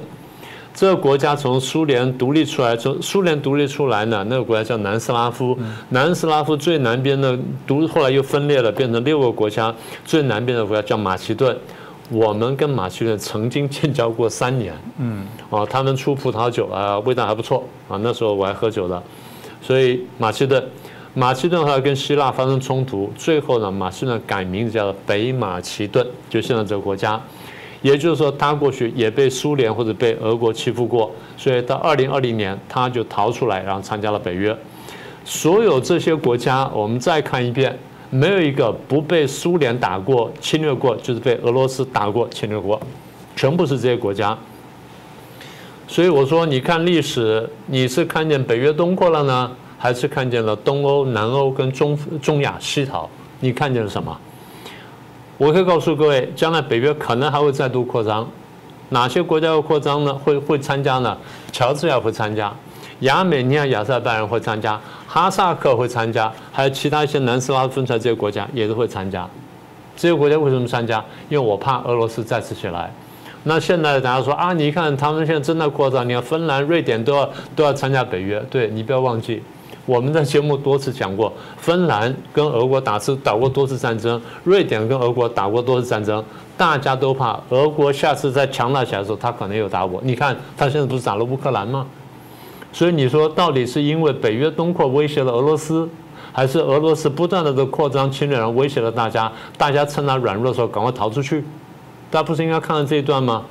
[0.74, 5.56] 这个国家从苏联独立出来，从苏联独立出来呢，那个国家叫南斯拉夫。
[5.90, 7.38] 南斯拉夫最南边的
[7.68, 9.72] 独，后来又分裂了，变成六个国家。
[10.04, 11.56] 最南边的国家叫马其顿。
[12.14, 14.74] 我们跟马其顿曾经建交过三年。
[15.00, 15.26] 嗯。
[15.50, 17.98] 哦，他们出葡萄酒啊，味道还不错啊。
[18.02, 19.02] 那时候我还喝酒了。
[19.62, 20.64] 所以马其顿，
[21.14, 27.20] 马其顿后来跟希腊发生冲突，最后呢，马其顿改名字叫北马其顿，就现在这个国家。
[27.82, 34.56] 也就是说，他过去也被苏联或者被俄国欺负过，所以到二零二零年他就逃出来，然后参加了北约。
[35.26, 37.78] 所有这些国家，我们再看一遍，
[38.14, 42.80] 没有一个不被苏联打过、侵略过，就是被俄罗斯打过、侵略过，
[43.36, 44.38] 全部是这些国家。
[45.88, 53.10] 所以我说，你看历史，你是看见北约东扩了呢，还是看见了东欧、南欧跟中中亚西逃？
[53.40, 54.16] 你看见了什么？
[55.40, 58.30] 我可以告诉各位，将来北约可能还会再度扩张，
[58.90, 60.14] 哪些国家要扩张呢？
[60.14, 61.18] 会会参加呢？
[61.52, 62.54] 乔治亚会参加，
[63.00, 64.80] 亚美尼亚、亚塞拜然会参加，
[65.14, 69.30] 哈萨克会参加，还有其他一些南斯拉夫分出来这些国家也都会参加。
[69.96, 70.98] 这些国家为什么参加？
[71.30, 72.92] 因为我怕俄罗斯再次起来。
[73.44, 78.44] 那现在大家说啊，你看他们现在正在扩张，你看芬兰、瑞典都要都要参加北约。
[78.50, 79.44] 对你不要忘记。
[79.86, 86.26] 我们的节目多次讲过，芬兰跟俄国打次打过多次战争，瑞典跟俄国打过多次战争，
[86.58, 90.02] 大家都怕俄国下次再强大起来的时候，他可能又打我。
[90.04, 91.86] 你看他现在不是打了乌克兰吗？
[92.74, 95.88] 所以你说到底是因为北约东扩威胁了俄罗斯，
[96.34, 99.32] 还是俄罗斯不断的在扩张侵略，然后威胁了大家？
[99.58, 101.42] 大家趁他软弱的时候赶快逃出去？
[102.10, 103.46] 大家不是应该看到这一段吗？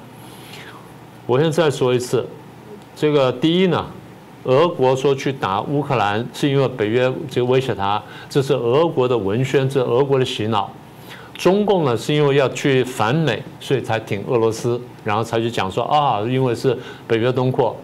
[1.24, 2.26] 我现在再说一次，
[2.96, 3.86] 这个第一呢。
[4.44, 10.68] 俄国说去打乌克兰，是因为北约就威胁他，这是俄国的文宣，这是俄国的洗脑。
[11.38, 17.76] 中共呢，是因为要去反美，所以才挺俄罗斯，然后才去讲说啊，因为是北约东扩。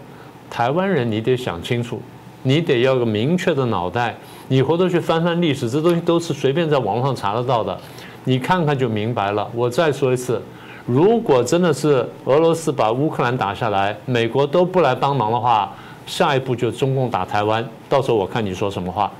[0.49, 2.01] 台湾人，你得想清楚，
[2.43, 4.15] 你得要个明确的脑袋。
[4.47, 7.77] 你回头去翻翻历史，这东西都是随便在网络上查得到的，
[8.23, 9.47] 你看看就明白了。
[9.53, 10.41] 我再说一次，
[10.85, 15.71] 如果真的是俄罗斯把乌克兰打下来，美国都不来帮忙的话。
[16.07, 19.11] 下一步就中共打台湾，到时候我看你说什么话。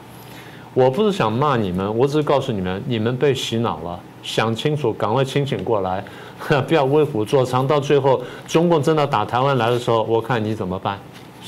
[0.74, 6.04] 我不是想骂你们，我只是告诉你们，你们被洗脑了，想清楚，赶快清醒过来，
[6.68, 7.68] 不要为虎作伥。
[7.68, 10.98] 到最后中共真的打台湾来的时候，我看你怎么办？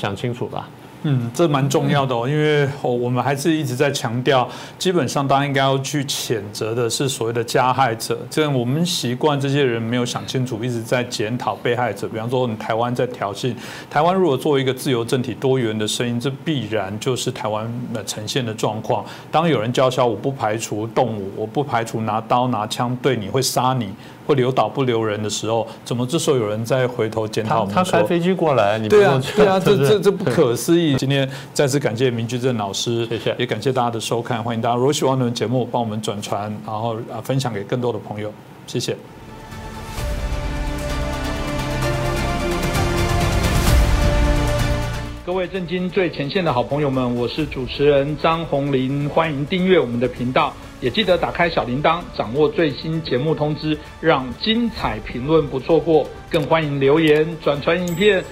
[0.02, 0.68] 想清楚吧。
[1.04, 8.16] 嗯，这蛮重要的哦，因为我我们还是一直在强调，基本上大家应该要去谴责的是所谓的加害者。
[8.30, 12.08] 这样我们习惯这些人没有想清楚，一直在检讨被害者。
[12.08, 13.52] 比方说，你台湾在挑衅，
[13.90, 19.04] 台湾如果作为一个自由政体、多元的声音，这必然就是台湾的呈现的状况。
[19.30, 23.88] 当有人叫嚣，我不排除动武，我不排除拿刀拿枪对你会杀你。
[24.26, 27.74] 会留岛不留人的时候，怎么这时候有人在回头检讨我们？
[27.74, 30.96] 他开飞机过来，你对啊，对啊， 这这这不可思议！
[30.96, 38.32] 今天再次感谢明居正老师，谢谢，也感谢大家的收看，欢迎大家如果喜欢我们节目，帮我们转传，然后啊分享给更多的朋友，
[38.66, 38.96] 谢谢。
[45.24, 50.52] 各位震惊最前线的好朋友们，我是主持人张宏林，欢迎订阅我们的频道。
[50.82, 56.04] 也记得打开小铃铛，掌握最新节目通知，让精彩评论不错过。
[56.28, 58.24] 更欢迎留言转传影片。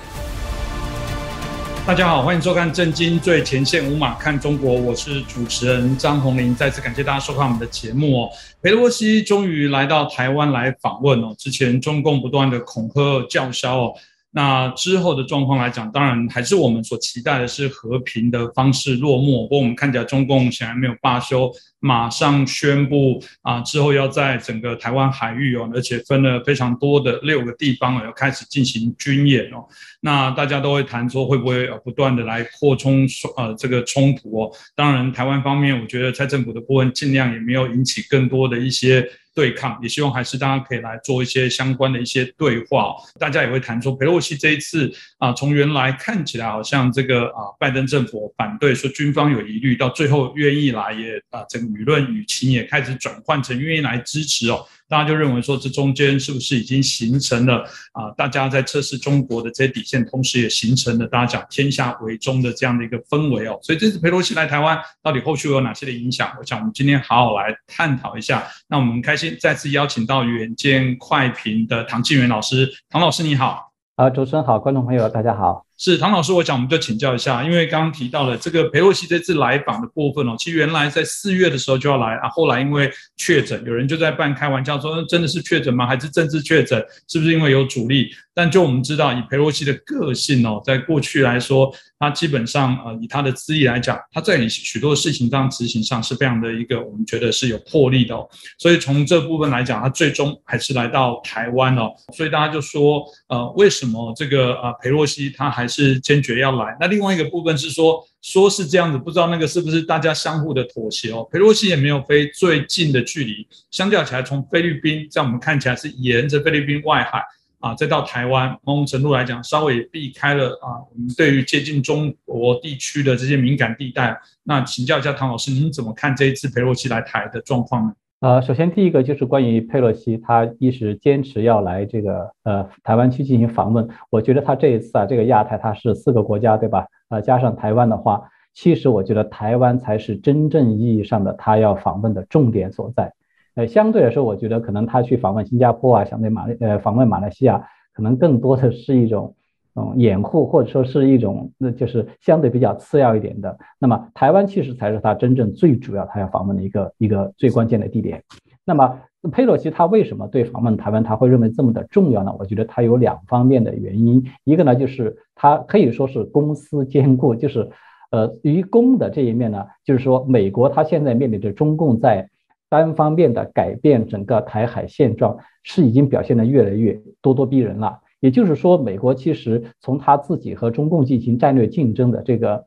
[1.87, 6.53] 大家好，欢迎收看《震惊最前线》，无马看中国，我是主持人张宏林。
[6.53, 8.29] 再次感谢大家收看我们的节目哦。
[8.61, 13.95] 佩洛西终于来到台湾来访问哦，之前中共不断的恐吓叫嚣哦。
[14.33, 19.43] 那之后的状况来讲，当然还是我们所期待的是和平的方式落幕。
[19.43, 29.67] 不过我们看起来中共显然没有罢休，马上宣布啊，之后要在整个台湾海域哦，而且分了非常多的六个地方哦，要开始进行军演哦。
[30.01, 34.51] 那大家都会谈说会不会呃不断的来扩充呃这个冲突哦。
[34.77, 39.11] 当然台湾方面，我觉得蔡政府的部分尽量也没有引起更多的一些。
[39.41, 54.67] 对抗也希望还是大家可以来做一些相关的一些对话，大家也会谈说，佩洛西这一次啊，从原来看起来好像这个啊拜登政府反对说军方有疑虑，到最后愿意来也啊这个舆论舆情也开始转换成愿意来支持哦。
[54.91, 58.11] 大家就认为说，这中间是不是已经形成了啊？
[58.17, 63.57] 大家在测试中国的这些底线，同时也形成了大家讲天下为中的这样的一个氛围哦。
[63.63, 66.29] 所以这次佩洛西来台湾，到底后续有哪些的影响？
[66.41, 68.45] 我想我们今天好好来探讨一下。
[68.67, 73.71] 那我们开心再次邀请到远见快评的唐静元老师，唐老师你好。
[73.95, 75.70] 啊，主持人好，观众朋友大家好。
[75.81, 85.87] 是唐老师，我想我们就请教一下，因为刚刚提到了这个佩洛西这次来访的部分哦，其实原来在四月的时候就要来啊，后来因为确诊，有人就在半开玩笑说，真的是确诊吗？
[85.87, 86.85] 还是政治确诊？
[87.09, 88.11] 是不是因为有阻力？
[88.35, 98.27] 但就我们知道，以佩洛西的个性哦，在过去来说，他基本上呃，以他的资历来讲，他在许多事情上执行上是非常的一个，我们觉得是有魄力的哦。
[98.59, 101.91] 所以从这部分来讲，他最终还是来到台湾哦。
[102.15, 106.77] 所以大家就说，呃，为什么这个呃佩洛西他还是坚决要来？
[106.81, 111.27] 那另外一个部分是说，说是这样子，不知道那个是不是大家相互的妥协哦？
[111.31, 117.23] 佩洛西也没有飞最近的距离，相较起来，从菲律宾在我们看起来是沿着菲律宾外海。
[117.61, 124.19] 啊，再到台湾，某种程度来讲，稍微避开了啊，我们对于接近中国地区的这些敏感地带。
[124.45, 127.93] 那请教一下唐老师，您怎么看这一次佩洛西来台的状况呢？
[128.21, 133.89] 呃，首先第一个就是关于佩洛西，他一直坚持要来这个呃台湾区进行访问。
[134.11, 136.87] 我觉得他这一次啊，这个亚太他是四个国家，对吧？
[137.09, 143.11] 呃，加上台湾的话，其实我觉得台湾才是真正意义上的他要访问的重点所在。
[143.55, 149.35] 呃，相对来说，我觉得可能他去访问新加坡啊，相对马呃访问马来西亚，可能更多的是一种
[149.81, 153.57] 嗯掩护，或者说是一种那就是相对比较次要一点的。
[153.79, 158.23] 那么台湾其实才是他真正最主要他要访问的一个一个最关键的地点。
[158.65, 159.01] 那么
[159.33, 162.35] 佩洛西他为什么对访问台湾他会认为这么的重要呢？
[162.39, 167.69] 我觉得他有两方面的原因，一个呢就是他可以说是公私兼顾，就是
[168.11, 172.29] 呃于公的这一面呢，就是说美国他现在面临着中共在
[172.69, 177.99] 单方面的改变整个台海现状是已经表现得越来越咄咄逼人了。
[178.21, 182.67] 也就是说，美国其实从他自己和中共进行战略竞争的这个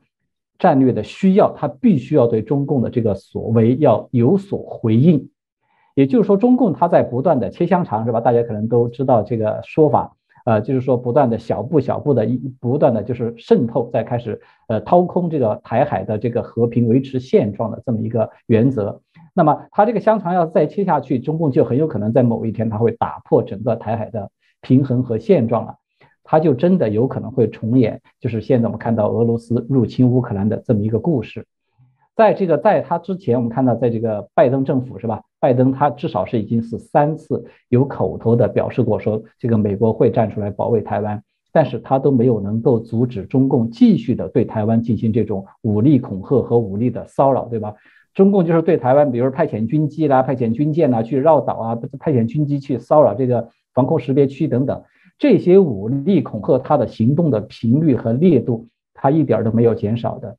[0.60, 5.30] 战略的需要，他必须要对中共的这个所为要有所回应。
[5.96, 8.20] 也就是说，中共他在不断的切香肠，是吧？
[8.20, 19.02] 大家可能都知道这个说法，呃，就是说不断的小步小步的一不断的就是渗透，在开始呃掏空这个台海的这个和平维持现状的这么一个原则。
[19.36, 24.32] 那么，他这个香肠要再切下去，中共就很有可能在某一天，他会打破整个台海的
[24.64, 25.76] 平衡和现状了，
[26.24, 31.46] 他就真的有可能会重演，就是现在我们看到俄罗斯入侵乌克兰的这么一个故事。
[32.16, 35.22] 在这个在他之前，我们看到在这个拜登政府是吧？
[35.40, 41.22] 拜登他至少是已经是三次有口头的表示过，说这个美国会站出来保卫台湾，
[41.52, 47.74] 但是他都没有能够阻止中共继续的对台湾进行这种武力恐吓和武力的骚扰，对吧？
[48.14, 54.84] 中共就是对台湾，比如派遣军机啦、派遣军舰啦去绕岛啊，派遣军机去骚扰这个防空识别区等等，
[55.18, 60.38] 这些武力恐吓，它的行动的频率和烈度，它一点都没有减少的。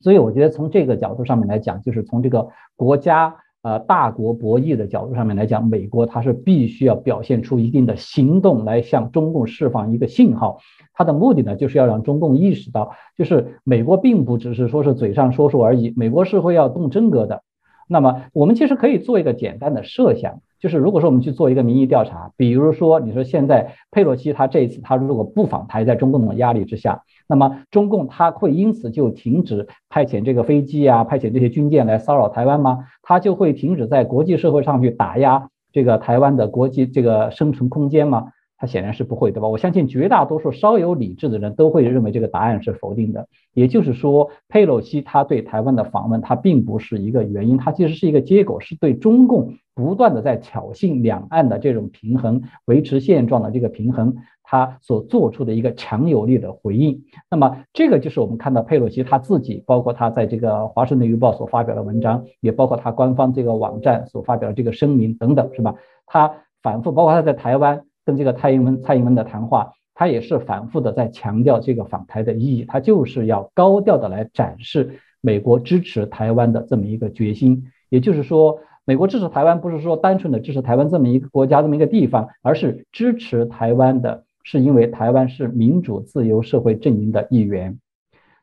[0.00, 3.36] 所以我觉得从这个角度上面来讲，就是从这个国家。
[3.60, 10.60] 呃，大国博弈的角度上面来讲，美国它是必须要表现出一定的行动来向中共释放一个信号。
[10.94, 17.42] 它的目的呢，就是要让中共意识到，就是美国并不只是说是嘴上说说而已，美国是会要动真格的。
[17.88, 27.02] 那么，我们其实可以做一个简单的设想，就是如果说我们去做一个民意调查，比如说你说现在佩洛西他这一次他如果不访台，在中共的压力之下。
[27.28, 32.86] 那么中共他会因此就停止派遣这个飞机啊，派遣这些军舰来骚扰台湾吗？
[33.02, 38.28] 他就会停止在国际社会上去打压这个台湾的国际这个生存空间吗？
[38.58, 39.48] 他显然是不会，对吧？
[39.48, 43.28] 我相信绝大多数稍有理智的人都会认为这个答案是否定的。
[43.54, 57.04] 也就是说，佩洛西他对台湾的访问，他并不是一个原因，他其实是一个结果，是对中共不断的在挑衅两岸的这种平衡、维持现状的这个平衡，他所做出的一个强有力的回应。
[57.30, 65.76] 那么，这个就是我们看到佩洛西他自己，包括他在这个《华盛顿邮报》所发表的文章，也包括他官方这个网站所发表的这个声明等等，是吧？
[66.06, 67.84] 他反复，包括他在台湾。
[68.08, 77.64] 跟这个蔡英文、蔡英文的谈话，他也是反复的在强调这个访台的意义，他就是要高调的来展示美国支持台湾的这么一个决心。
[77.90, 87.78] 也就是说，美国支持台湾不是说单纯的支持台湾这么一个国家、这么一个地方，而是支持台湾的，是因为台湾是民主自由社会阵营的一员。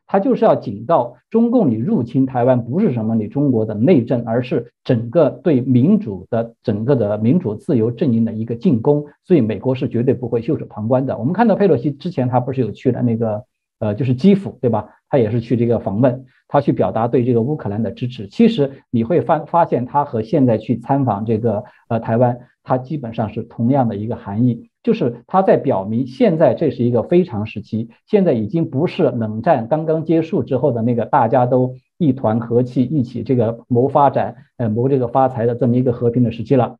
[0.06, 11.18] 他就是要警告中共，你入侵台湾不是什么你中国的内政，而是整个对民主的整个的民主自由阵营的一个进攻，所以美国是绝对不会袖手旁观的。
[11.18, 13.44] 我们看到佩洛西之前，他不是有去了那个
[13.78, 14.88] 呃，就是基辅，对吧？
[15.08, 18.26] 他也是去这个访问，他去表达对这个乌克兰的支持。
[18.26, 24.68] 其实你会发发现，他和现在去参访这个呃台湾，他基本上是同样的一个含义。
[24.86, 36.76] 就是他在表明，现在这是一个非常时期，现在已经不是冷战刚刚结束之后的那个大家都一团和气，一起这个谋发展，呃，谋这个发财的这么一个和平的时期了。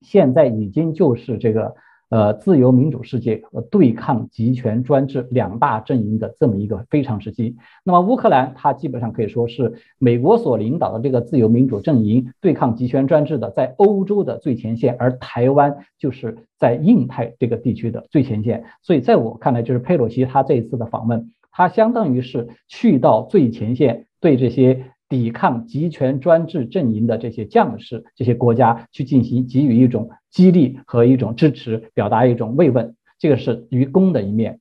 [0.00, 1.74] 现在已经就是这个
[2.10, 7.56] 呃，自由民主世界和对抗集权专制两大阵营的这么一个非常时期。
[7.84, 18.64] 那么乌克兰它基本上可以说是美国所领导的这个自由民主阵营对抗集权专制的在欧洲的最前线，而台湾就是在印太这个地区的最前线。
[18.82, 24.86] 所以在我看来，就是佩洛西他这一次的访问，他相当于是去到最前线，对这些。
[25.08, 34.60] 抵抗集权专制阵营的这些将士、这些国家去进行给予一种激励和一种支持，表达一种慰问，这个是于公的一面。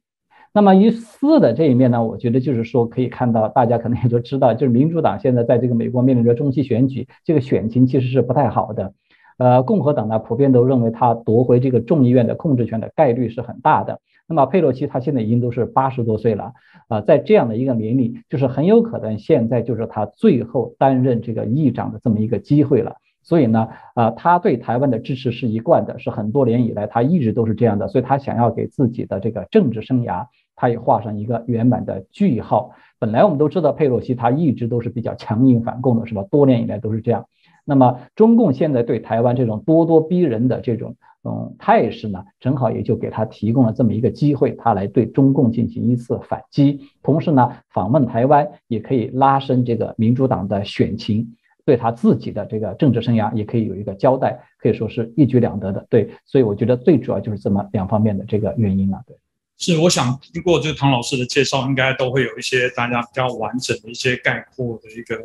[0.54, 2.04] 那么于私的这一面呢？
[2.04, 8.94] 我觉得就是说可以看到，大家可能也都知道，就是民主党现在在这个美国面临着中期选举，这个选情其实是不太好的。
[9.38, 14.00] 呃，共和党呢普遍都认为他夺回这个众议院的控制权的概率是很大的。
[14.28, 16.54] 那么佩洛西他现在已经都是八十多岁了，
[16.90, 22.98] 啊，在这样的一个年龄，就是很有可能现在就是他最后担任这个议长的这么一个机会了。
[23.24, 27.88] 所以呢，啊，他对台湾的支持是一贯的，是很多年以来他一直都是这样的。
[27.88, 32.72] 所以他想要给自己的这个政治生涯，他也画上一个圆满的句号。
[33.00, 36.24] 本来我们都知道佩洛西他一直都是比较强硬反共的，是吧？
[36.30, 37.26] 多年以来都是这样。
[37.64, 40.96] 那么中共现在对台湾这种咄咄逼人的这种。
[41.28, 46.80] 嗯，态势呢，正好也就给他提供了这么一个机会，他来对中共进行一次反击。
[47.04, 55.86] 同时呢，访问台湾也可以拉升这个民主党的选情，对他自己的这个政治生涯也可以有一个交代，可以说是一举两得的。
[55.90, 59.02] 对，所以我觉得最主要就是这么两方面的这个原因了。
[59.06, 59.18] 对，
[59.58, 65.22] 是，我想经过这唐老师的介绍，应该都会有一些大家比较完整的一些概括的一个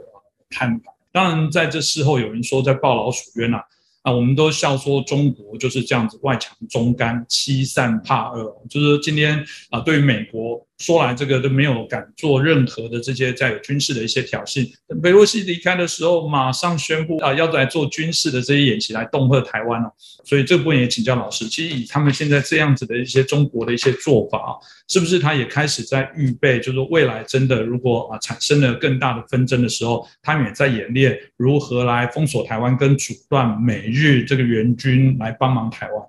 [0.51, 0.93] 看法。
[1.13, 3.65] 当然，在这事后有人说在报老鼠冤啊。
[4.03, 8.63] 啊，我们都笑说中国就是这样子，外强中干，欺善怕恶。
[8.69, 10.67] 就是今天啊，对于美国。
[10.83, 14.69] 说来这个都没有敢做任何的这些在有军事的一些挑衅。
[14.89, 19.89] 等佩洛西离开的时候，马上宣布啊，要来做军事的这些演习来恫吓台湾了。
[20.25, 24.51] 所以这部分也请教老师，其实以他们现在这样子的一些中国的一些做法啊，
[24.89, 36.07] 是不是他也开始在预备，就是说未来真的如果啊产生了更大的纷争的时候，他们也在演练如何来封锁台湾跟阻断美日这个援军来帮忙台湾。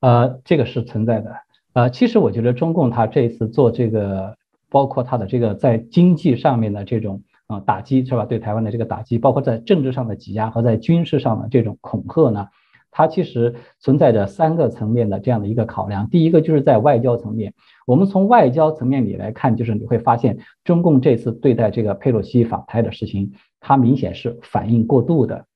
[0.00, 1.32] 呃，这个是存在的。
[1.74, 4.36] 呃，其实我觉得中共他这一次做这个，
[4.68, 8.26] 包括他的这个在经济上面的这种啊打击是吧？
[8.26, 12.48] 对台湾的这个打击，包括在政治上的挤压和在军事上的这种恐吓呢，
[12.90, 16.10] 它其实存在着三个层面的这样的一个考量。
[16.10, 17.54] 第一个就是在外交层面，
[17.86, 25.46] 我们从外交层面里来看，就是你会发现中共这次对待这个佩洛西访台的事情，它明显是反应过度的，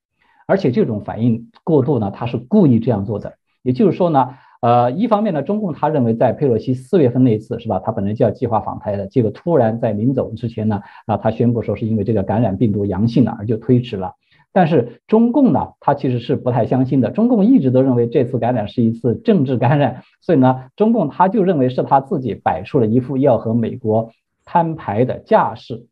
[0.47, 3.35] 而且这种反应过度呢，它是故意这样做的。
[3.63, 4.31] 也就是说呢。
[4.63, 14.13] 呃，一方面呢，中共他认为在佩洛西四月份那一次是吧，他本来就要计划访台的，结果突然在临走之前呢，啊，他宣布说是因为这个感染病毒阳性了，而就推迟了。
[14.53, 24.11] 但是中共呢，他其实是不太相信的，中共一直都认为这次感染是一次政治感染，所以呢，中共他就认为是他自己摆出了一副要和美国
[24.47, 25.87] 摊牌的架势，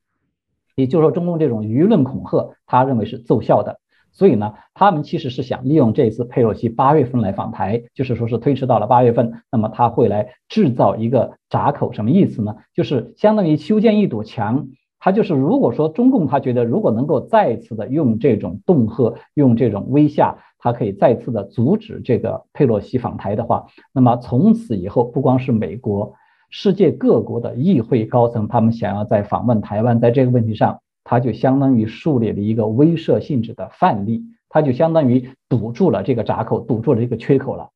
[0.76, 3.80] 也就是说，中共这种舆论恐吓，他认为是奏效的。
[4.14, 12.54] 所以呢，他们其实是想利用这次佩洛西八月份来访台，就是说是推迟到了八月份，那么他会来制造一个闸口，什么意思呢？
[12.72, 14.68] 就是相当于修建一堵墙。
[15.00, 26.14] 他就是如果说中共他觉得如果能够再次的用这种恫吓，用这种威吓，他可以再次的阻止这个佩洛西访台的话，那么从此以后，不光是美国，
[26.48, 30.78] 世界各国的议会高层，他们想要在访问台湾，在这个问题上。
[31.04, 37.68] 它就相当于树立了一个威慑性质的范例，它就相当于堵住了这个闸口，堵住了这个缺口了。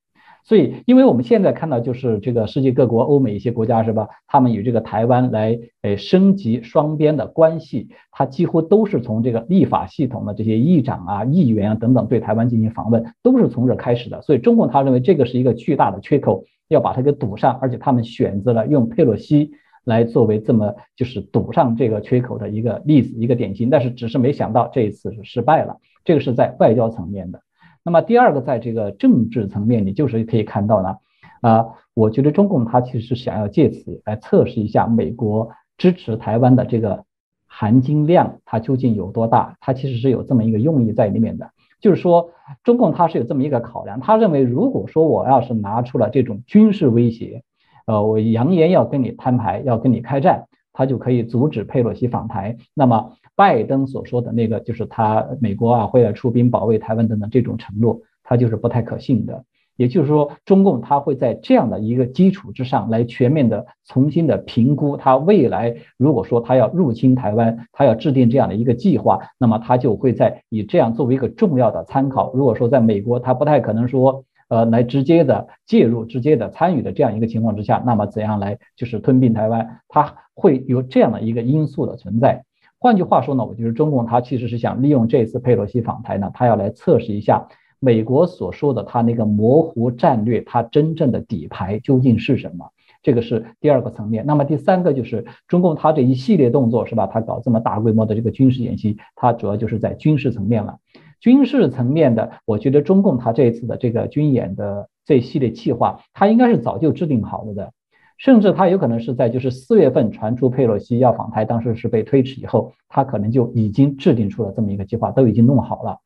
[0.45, 4.09] 所以，因为我们现在看到，就是这个世界各国、欧美一些国家是吧？
[4.27, 14.23] 他们与这个台湾来诶升级双边的关系，它几乎都是从这个立法系统的这些议长啊、议员啊等等对台湾进行访问，都是从这开始的。
[14.23, 19.51] 所以，中共他认为这个是一个巨大的缺口，要把它给堵上，而且他们选择了用佩洛西。
[19.89, 25.79] 来作为这么就是堵上这个缺口的一个例子，一个典型，但是只是没想到这一次是失败了。
[26.05, 27.41] 这个是在外交层面的。
[27.83, 30.97] 那么第二个，在这个政治层面，你就是可以看到呢，
[31.41, 37.05] 啊，我觉得中共他其实是想要借此来测试一下美国支持台湾的这个
[37.47, 39.57] 含金量，它究竟有多大？
[39.59, 42.31] 它其实是有这么一个用意在里面的，就是说
[42.63, 47.43] 中共它是有这么一个考量，他认为如果说我要是拿出了这种军事威胁。
[47.89, 52.59] 呃，我扬言要跟你摊牌，要跟你开战，他就可以阻止佩洛西访台。
[52.75, 59.43] 那么，拜登所说的那个，就是他美国啊会来出兵保卫台湾等等这种承诺，他就是不太可信的。
[59.77, 72.35] 也就是说，中共他会在这样的一个基础之上来全面的重新的评估他未来，如果说他要入侵台湾，他要制定这样的一个计划，那么他就会在以这样作为一个重要的参考。
[72.35, 74.25] 如果说在美国，他不太可能说。
[74.49, 79.81] 呃，来直接的介入、直接的参与的这样一个情况之下，那么怎样来就是吞并台湾？
[79.89, 82.45] 它会有这样的一个因素的存在。
[82.79, 87.47] 换句话说呢，我觉得中共它其实是想利用这次佩洛西访台呢，它要来测试一下
[87.79, 92.71] 美国所说的它那个模糊战略，它真正的底牌究竟是什么？
[93.03, 94.25] 这个是第二个层面。
[94.27, 97.07] 那么第三个就是中共它这一系列动作是吧？
[97.07, 100.79] 它搞这么大规模的这个军事演习，它主要就是在军事层面了。
[101.21, 107.73] 军事层面的，我觉得中共它这一次的这个军演的这一系列计划，它应该是早就制定好了的。
[108.17, 115.99] 甚至他有可能是在就是四月份传出佩洛西要访台，当时是被推迟以后，他可能就已经制定出了这么一个计划，都已经弄好了，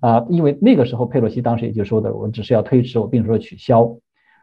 [0.00, 3.96] 啊，因为那个时候佩洛西当时也就说的，我只是要推迟，我并不是说取消。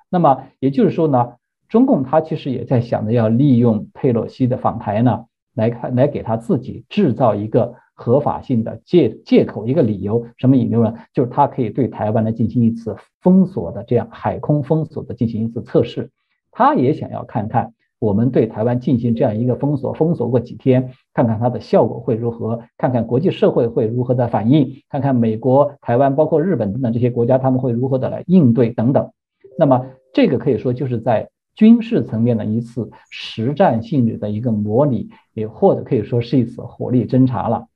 [0.10, 1.36] 那么也就是说呢，
[1.70, 5.24] 中共他其实也在想着要利用佩洛西的访台呢，
[5.56, 10.94] 来看来给他自己制造一个合法性的借借口，一个理由，什么理由呢？
[11.14, 16.10] 就是他可以对台湾呢进行一次封锁的这样海空封锁的进行一次测试。
[16.52, 29.12] 他也想要看看我们对台湾进行这样一个封锁，封锁过几天，看看它的效果会如何，看看国际社会会如何的反应，看看美国、台湾包括日本等等这些国家他们会如何的来应对等等。
[29.58, 37.68] 那么这个可以说就是在军事层面的一次实战性质的一个模拟，也或者可以说是一次火力侦察了。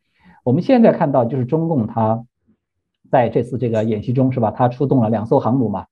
[0.47, 2.23] 我们现在看到就是中共他
[3.11, 5.87] 在这次这个演习中是吧，他出动了两艘航母嘛。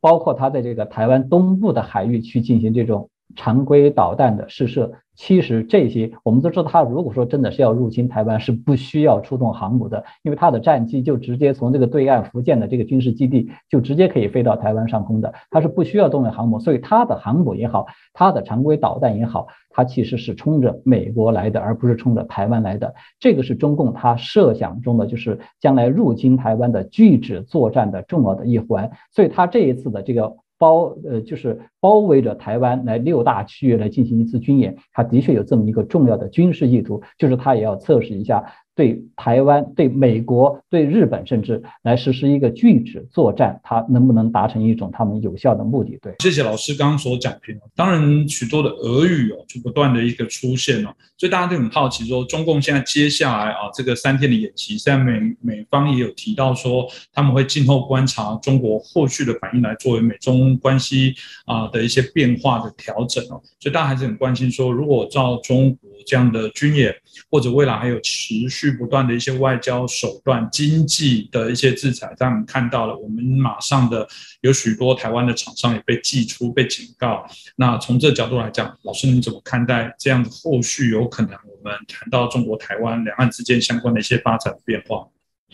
[0.00, 4.92] 包括他在这个台湾东部的海域去进行这种常规导弹的试射。
[5.16, 22.92] 其实这些我们都知道，他如果说真的是要入侵台湾，是不需要出动航母的，因为他的战机就直接从这个对岸福建的这个军事基地就直接可以飞到台湾上空的，他是不需要动用航母，所以他的航母也好，他的常规导弹也好，它其实是冲着美国来的，而不是冲着台湾来的。
[23.20, 30.34] 这个是中共他设想中的，就是将来入侵台湾的拒止作战的重要的一环，所以他这一次的这个。
[30.58, 38.44] 包呃就是包围着台湾来六大区域来进行一次军演，他的确有这么一个重要的军事意图，就是他也要测试一下。
[38.76, 45.96] 对台湾、对美国、对日本，甚至来实施一个拒止作战，它能不能达成一种他们有效的目的？
[46.02, 47.56] 对，谢谢老师刚刚所讲评。
[47.76, 61.14] 当然，许多的俄语哦，就不断的一个出现哦，所以大家都很好奇，说中共现在接下来啊，这个三天的演习，现在美美方也有提到说，他们会静候观察中国后续的反应，来作为美中关系
[61.46, 63.40] 啊的一些变化的调整哦。
[63.60, 66.92] 所以大家还是很关心说，如果照中国这样的军演，
[67.30, 68.63] 或者未来还有持续。
[68.72, 74.06] 不断的一些外交手段、经济的一些制裁，让我们看到了，我们马上的
[74.40, 77.24] 有许多台湾的厂商也被寄出、被警告。
[77.56, 85.06] 那从这角度来讲，老师你怎么看待这样的后续有可能我们谈到中国台湾两岸之间相关的一些发展变化？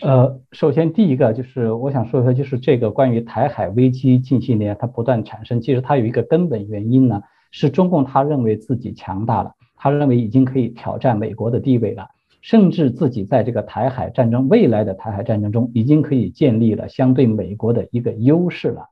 [0.03, 12.07] 呃，首先第一个就是我想说一下，就是这个关于台海危机近些年它不断产生，其实它有一个根本原因呢，是中共他认为自己强大了，他认为已经可以挑战美国的地位了。
[12.41, 18.87] 甚至自己在这个台海战争未来的台海战争中，已经可以建立了相对美国的一个优势了。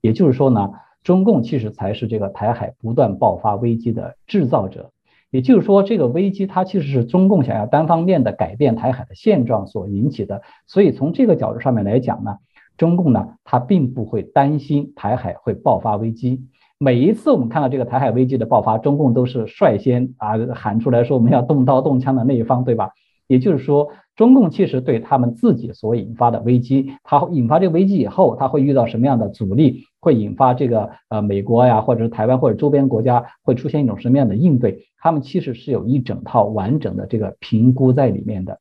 [0.00, 0.70] 也就是说呢，
[1.02, 4.90] 中共其实才是这个台海不断爆发危机的制造者。
[5.30, 10.42] 也就是说，这个危机它其实是中共想要单方面的改变台海的现状所引起的。
[10.66, 12.36] 所以从这个角度上面来讲呢，
[12.76, 16.42] 中共呢，它并不会担心台海会爆发危机。
[16.82, 22.90] 每一次我们看到这个台海危机的爆发，中共都是率先啊喊出来说我们要动刀动枪的那一方，对吧？
[23.28, 34.80] 也就是说，中共其实对他们自己所引发的危机，它引发这个危机以后，它会遇到什么样的阻力，会引发这个呃美国呀，或者是台湾或者周边国家会出现一种什么样的应对？
[34.98, 38.58] 他们其实是有一整套完整的这个评估在里面的。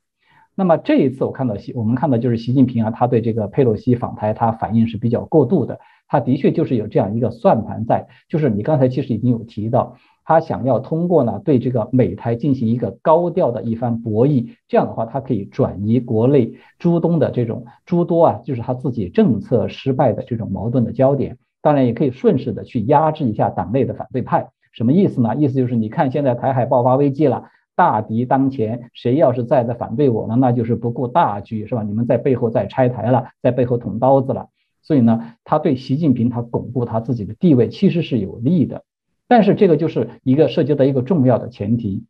[0.55, 5.79] 那么这一次我看到习，我们看到就是习近平啊，他对这个佩洛西访台，他反应是比较过度的。
[6.07, 9.95] 他的确就是有这样一个算盘在，就是你刚才其实已经有提到，
[10.25, 24.49] 他想要通过呢对这个美台进行一个高调的一番博弈，这样的话，他可以转移国内诸东的这种诸多啊，就是他自己政策失败的这种矛盾的焦点，当然也可以顺势的去压制一下党内的反对派。
[24.73, 25.35] 什么意思呢？
[25.37, 27.45] 意思就是你看现在台海爆发危机了，
[27.75, 31.83] 大敌当前，谁要是再在反对我呢，那就是不顾大局，是吧？
[31.83, 34.49] 你们在背后在拆台了，在背后捅刀子了。
[34.83, 38.83] 所以呢，他对习近平他巩固他自己的地位其实是有利的，
[39.27, 42.05] 但是这个就是一个涉及到一个重要的前提，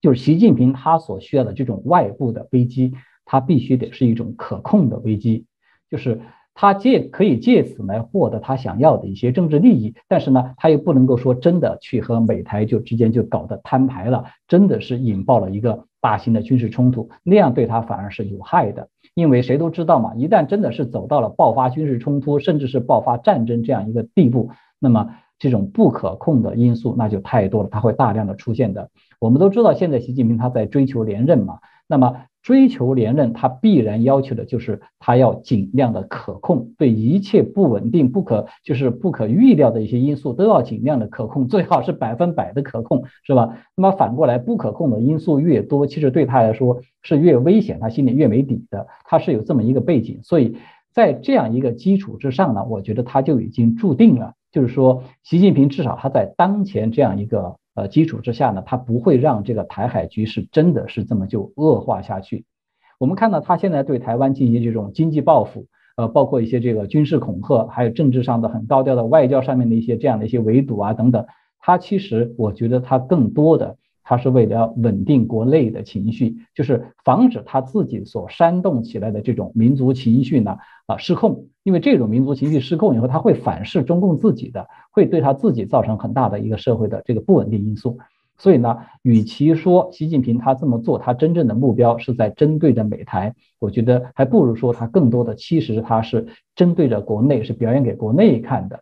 [0.00, 5.46] 就是习近平他所需要的这种外部的危机，他必须得是一种可控的危机。
[5.88, 6.20] 就是
[6.54, 18.88] 他借可以借此来获得他想要的一些政治利益，但是呢，他又不能够说真的去和美台就之间就搞得摊牌了，真的是引爆了一个大型的军事冲突，那样对他反而是有害的。
[19.14, 28.90] 因为谁都知道嘛，一旦真的是走到了爆发军事冲突，甚至是爆发战争这样一个地步，那么这种不可控的因素那就太多了，它会大量的出现的。
[29.18, 32.14] 我们都知道，现在习近平他在追求连任嘛，那么。
[32.44, 43.56] 追求连任，他必然要求的就是他要尽量的可控，对一切不稳定、不可就是不可预料的一些因素都要尽量的可控，最好是百分百的可控，是吧？
[43.74, 48.86] 那么反过来，不可控的因素越多，其实对他来说是越危险，他心里越没底的。
[49.06, 50.58] 他是有这么一个背景，所以
[50.92, 57.56] 在这样一个基础之上呢，我觉得他就已经注定了，就是说，习近平至少他在当前这样一个。
[57.74, 62.44] 呃，基础之下呢，他不会让这个台海局势真的是这么就恶化下去。
[62.98, 65.66] 我们看到他现在对台湾进行这种经济报复，
[65.96, 71.26] 呃，包括一些这个军事恐吓，还有政治上的很高调的外交上面的一些这样的一些围堵啊等等。
[71.58, 81.48] 他其实我觉得他更多的，他是为了稳定国内的情绪，就是防止他自己所煽动起来的这种民族情绪呢啊失控。
[81.64, 87.98] 因为这种民族情绪失控以后，他会反噬中共自己的，会对他自己造成很大的一个社会的这个不稳定因素。
[88.36, 98.80] 所以呢，与其说习近平他这么做，他真正的目标是在针对着美台，我觉得还不如说他更多的其实他是针对着国内，是表演给国内看的。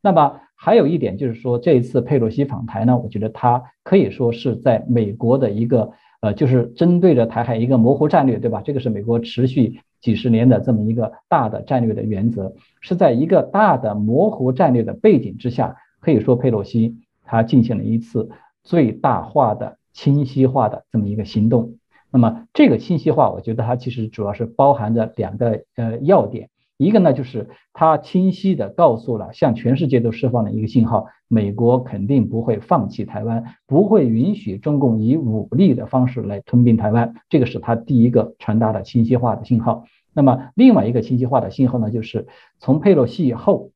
[0.00, 5.90] 那么还有一点就是说，这一次佩洛西访台呢，我觉得他可以说是在美国的一个
[6.24, 8.62] 呃，就是针对着台海一个模糊战略，对吧？
[8.64, 9.80] 这个是美国持续。
[10.00, 18.30] 几十年的这么一个大的战略的原则，是在一个大的模糊战略的背景之下，可以说佩洛西他进行了一次
[18.62, 21.74] 最大化的清晰化的这么一个行动。
[22.10, 26.50] 那么这个清晰化，我觉得它其实主要是包含着两个呃要点。
[26.84, 37.14] 一个呢，就是他清晰的告诉了向全世界都释放了一个信号：美国肯定不会放弃台湾，不会允许中共以武力的方式来吞并台湾。
[37.28, 39.84] 这个是他第一个传达的清晰化的信号。
[40.12, 42.26] 那么另外一个清晰化的信号呢，就是
[42.58, 43.70] 从佩洛西以后，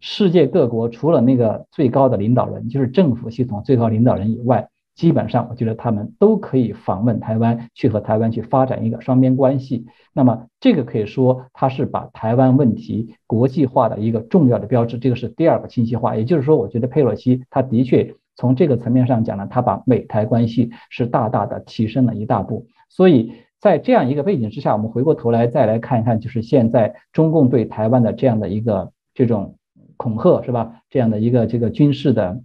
[0.00, 4.68] 世界各国除了那个最高的领导人，就是政府系统最高领导人以外。
[4.98, 9.86] 基本上，我觉得他们都可以访问台湾，去和台湾去发展一个双边关系。
[10.12, 14.98] 那么，这个可以说它是把台湾问题国际化的一个重要的标志。
[14.98, 22.66] 这个是第二个清晰化，也就是说，我觉得佩洛西他的确从这个层面上讲呢，他把美台关系是大大的提升了一大步。
[22.88, 29.54] 所以在这样一个背景之下，我们回过头来再来看一看，就是现在中共对台湾的这样的一个这种
[29.96, 30.82] 恐吓，是吧？
[30.90, 32.42] 这样的一个这个军事的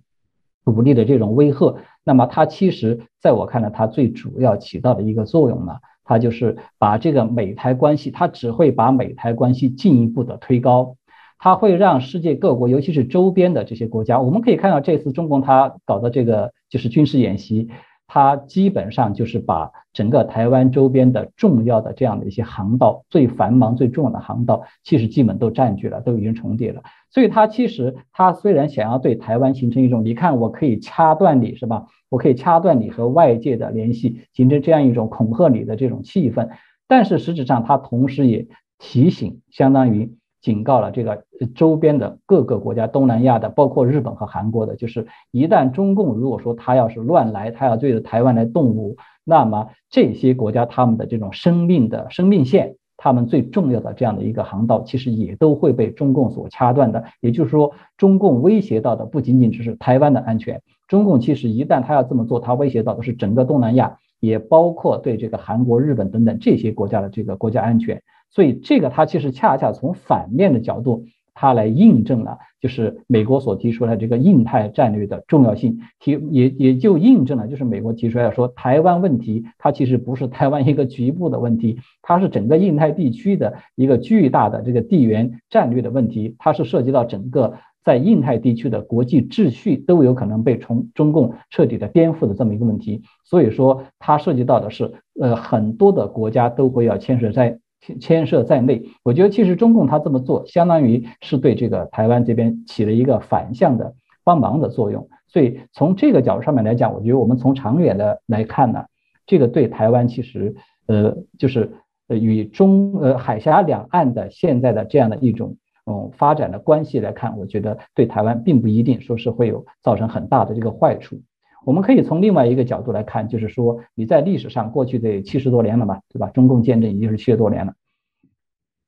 [0.66, 1.78] 武力的这种威吓。
[2.04, 10.98] 那么它其实在我看来，它最主要起到的一个作用呢，它就是把这个美台关系，它只会把美台关系进一步的推高，
[11.40, 17.70] 它会让世界各国，尤其是周边的这些国家，我们可以看到这次中共它搞的这个就是军事演习。
[18.14, 26.84] 它基本上就是把整个台湾周边的重要的这样的一些航道，最繁忙、最重要的航道，其实基本都占据了，都已经重叠了。
[27.10, 31.88] 所以它其实它虽然想要对台湾形成一种，你看我可以掐断你是吧？
[32.10, 36.50] 我可以掐断你和外界的联系，形成这样一种恐吓你的这种气氛，
[36.88, 38.48] 但是实质上它同时也
[38.78, 40.16] 提醒，相当于。
[40.44, 41.24] 警告了这个
[41.56, 57.06] 周边的各个国家，东南亚的，包括日本和韩国的，就是一旦中共如果说他要是乱来，他要对着台湾来动武，那么这些国家他们的这种生命的生命线，他们最重要的这样的一个航道，其实也都会被中共所掐断的。
[57.22, 68.02] 也就是说，中共威胁到的不仅仅只是台湾的安全，中共其实一旦他要这么做，他威胁到的是整个东南亚，也包括对这个韩国、日本等等这些国家的这个国家安全。
[68.34, 71.06] 所以这个它其实恰恰从反面的角度，
[71.36, 87.54] 它来印证了就是美国所提出来这个印太战略的重要性，提也也就印证了就是美国提出来说台湾问题，它其实不是台湾一个局部的问题，它是整个印太地区的一个巨大的这个地缘战略的问题，它是涉及到整个
[87.84, 97.60] 在印太地区的国际秩序都有可能被从中共彻底的颠覆的这么一个问题，所以说它涉及到的是呃很多的国家都会要牵涉在。
[98.00, 105.10] 牵涉在内，我觉得其实中共他这么做，相当于是对这个台湾这边起了一个反向的帮忙的作用。
[105.28, 108.86] 所以从这个角度上面来讲，我觉得我们从长远的来看呢，
[109.26, 110.56] 这个对台湾其实
[110.88, 111.74] 呃就是
[112.08, 121.20] 呃与中呃海峡两岸的现在的这样的一种嗯发展的关系来看，我觉得对台湾并不一定说是会有造成很大的这个坏处。
[121.66, 126.30] 我们可以从另外一个角度来看，就是说你在历史上过去这七十多年了嘛，对吧？
[126.30, 127.74] 中共建政已经是七十多年了。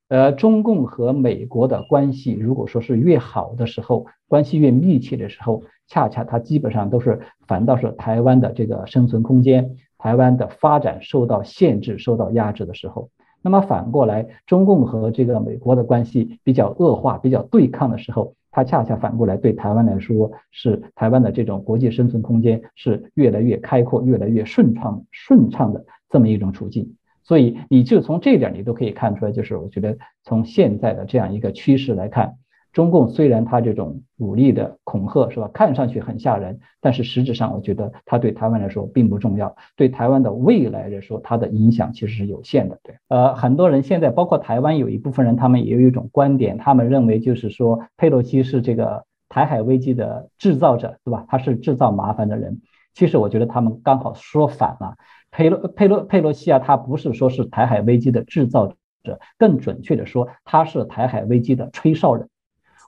[0.08, 13.10] 呃，中共和美国的关系如果说是越好的时候，关系越密切的时候，恰恰它基本上都是反倒是台湾的这个生存空间、台湾的发展受到限制、受到压制的时候。
[13.42, 26.96] 那么反过来，中共和这个美国的关系比较恶化、比较对抗的时候，它恰恰反过来对台湾来说，是台湾的这种国际生存空间是越来越开阔、越来越顺畅、顺畅的这么一种处境。
[27.22, 32.36] 所以，你就从这点，你都可以看出来，就是我觉得从现在的这样一个趋势来看，
[32.76, 42.78] 中共虽然它这种武力的恐吓是吧，看上去很吓人，但是实质上，我觉得它对台湾来说并不重要，对台湾的未来来说，它的影响其实是有限的。
[42.84, 51.24] 对，呃，很多人现在，包括台湾有一部分人，他们也有一种观点，他们认为就是说，佩洛西是这个台海危机的制造者，对吧？
[51.30, 52.60] 他是制造麻烦的人。
[52.94, 54.98] 其实我觉得他们刚好说反了。
[55.32, 58.68] 佩洛佩洛佩洛西啊，他不是说是台海危机的制造
[59.04, 62.28] 者，更准确的说，他是台海危机的吹哨人。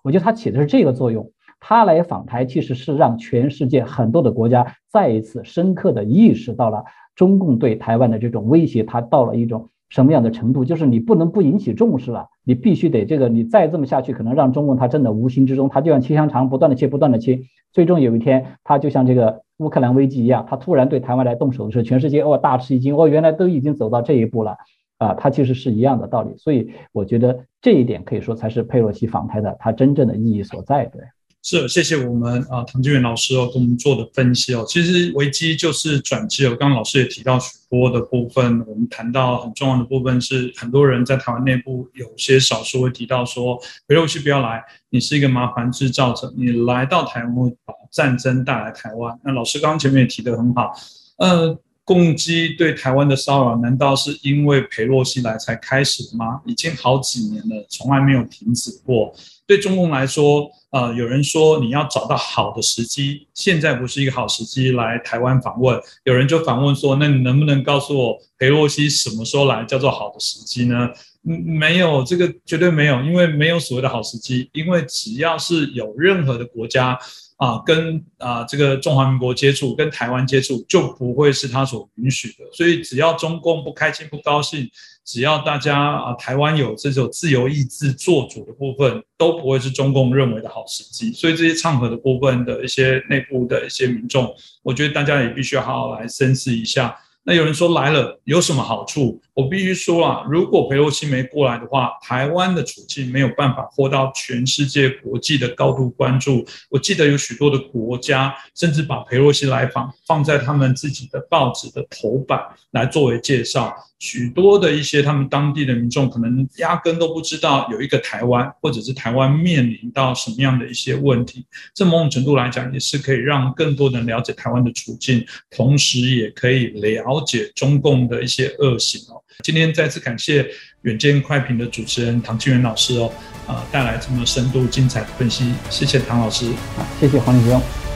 [0.07, 1.29] 我觉得他起的是这个作用。
[1.59, 10.63] 他来访台，其实是让全世界很多的国家再一次深刻的意识到了中共对台湾的这种威胁，他到了一种什么样的程度？
[10.63, 17.41] 就是你不能不引起重视了，你必须得这个，你再这么下去，可能让中共他真的无形之中，他就像切香肠，不断的切，不断的切，
[17.73, 19.41] 最终有一天，他就像这个。
[19.57, 24.57] 乌克兰危机一样，他突然对台湾来动手的时候，全世界哦大吃一惊，哦原来都已经走到这一步了，
[24.97, 31.01] 啊，它其实是一样的道理，所以我觉得这一点可以说才是佩洛西访台的它真正的意义所在，对。
[31.43, 34.65] 是，谢谢我们啊，唐金元老师哦，跟我们做的分析哦。
[34.67, 36.49] 其实危机就是转机哦。
[36.59, 49.17] 刚刚老师也提到许多的部分，我们谈到很重要的部分是，很多人在台湾内部有些少数会提到说，佩洛西不要来，你是一个麻烦制造者，你来到台湾会把战争带来台湾。
[49.23, 50.73] 那老师刚刚前面也提得很好，
[51.19, 51.57] 呃，
[51.88, 56.41] 攻击对台湾的骚扰，难道是因为佩洛西来才开始的吗？
[56.45, 59.15] 已经好几年了，从来没有停止过。
[59.45, 65.79] 对中共来说，呃，有人说你要找到好的时机，现在不是一个好时机来台湾访问。
[66.03, 70.89] 有人就反问说，那你能不能告诉我，佩洛西什么时候来叫做好的时机呢？
[71.21, 76.99] 没有，这个绝对没有，因为没有所谓的好时机，因为只要是有任何的国家。
[77.38, 82.43] 啊，跟啊这个中华民国接触，跟台湾接触就不会是他所允许的。
[82.51, 84.67] 所以只要中共不开心、不高兴，
[85.05, 91.11] 只要大家啊台湾有这种自由意志做主的部分，都不会是中共认为的好时机。
[91.13, 94.33] 所以这些唱和的部分的一些内部的一些民众，
[94.63, 96.97] 我觉得大家也必须要好好来深思一下。
[97.23, 99.21] 那有人说来了有什么好处？
[99.38, 106.43] 我必须说啊，如果佩洛西没过来的话，台湾的处境没有办法获到全世界国际的高度关注。
[106.71, 113.71] 我记得有许多的国家甚至把佩洛西来访放在他们自己的报纸的头版来作为介绍。
[113.99, 121.45] 许多的一些他们当地的民众可能压根都不知道有一个台湾，或者是台湾面临到什么样的一些问题。
[121.75, 129.21] 这某种程度来讲，也是可以让更多人了解台湾的处境，同时也可以了解中共的一些恶行哦。
[129.43, 130.45] 今天再次感谢
[130.82, 133.11] 远见快评的主持人唐清源老师哦，
[133.45, 136.47] 啊，带来这么深度精彩的分析，谢谢唐老师，
[136.78, 137.86] 啊，谢谢黄立兄。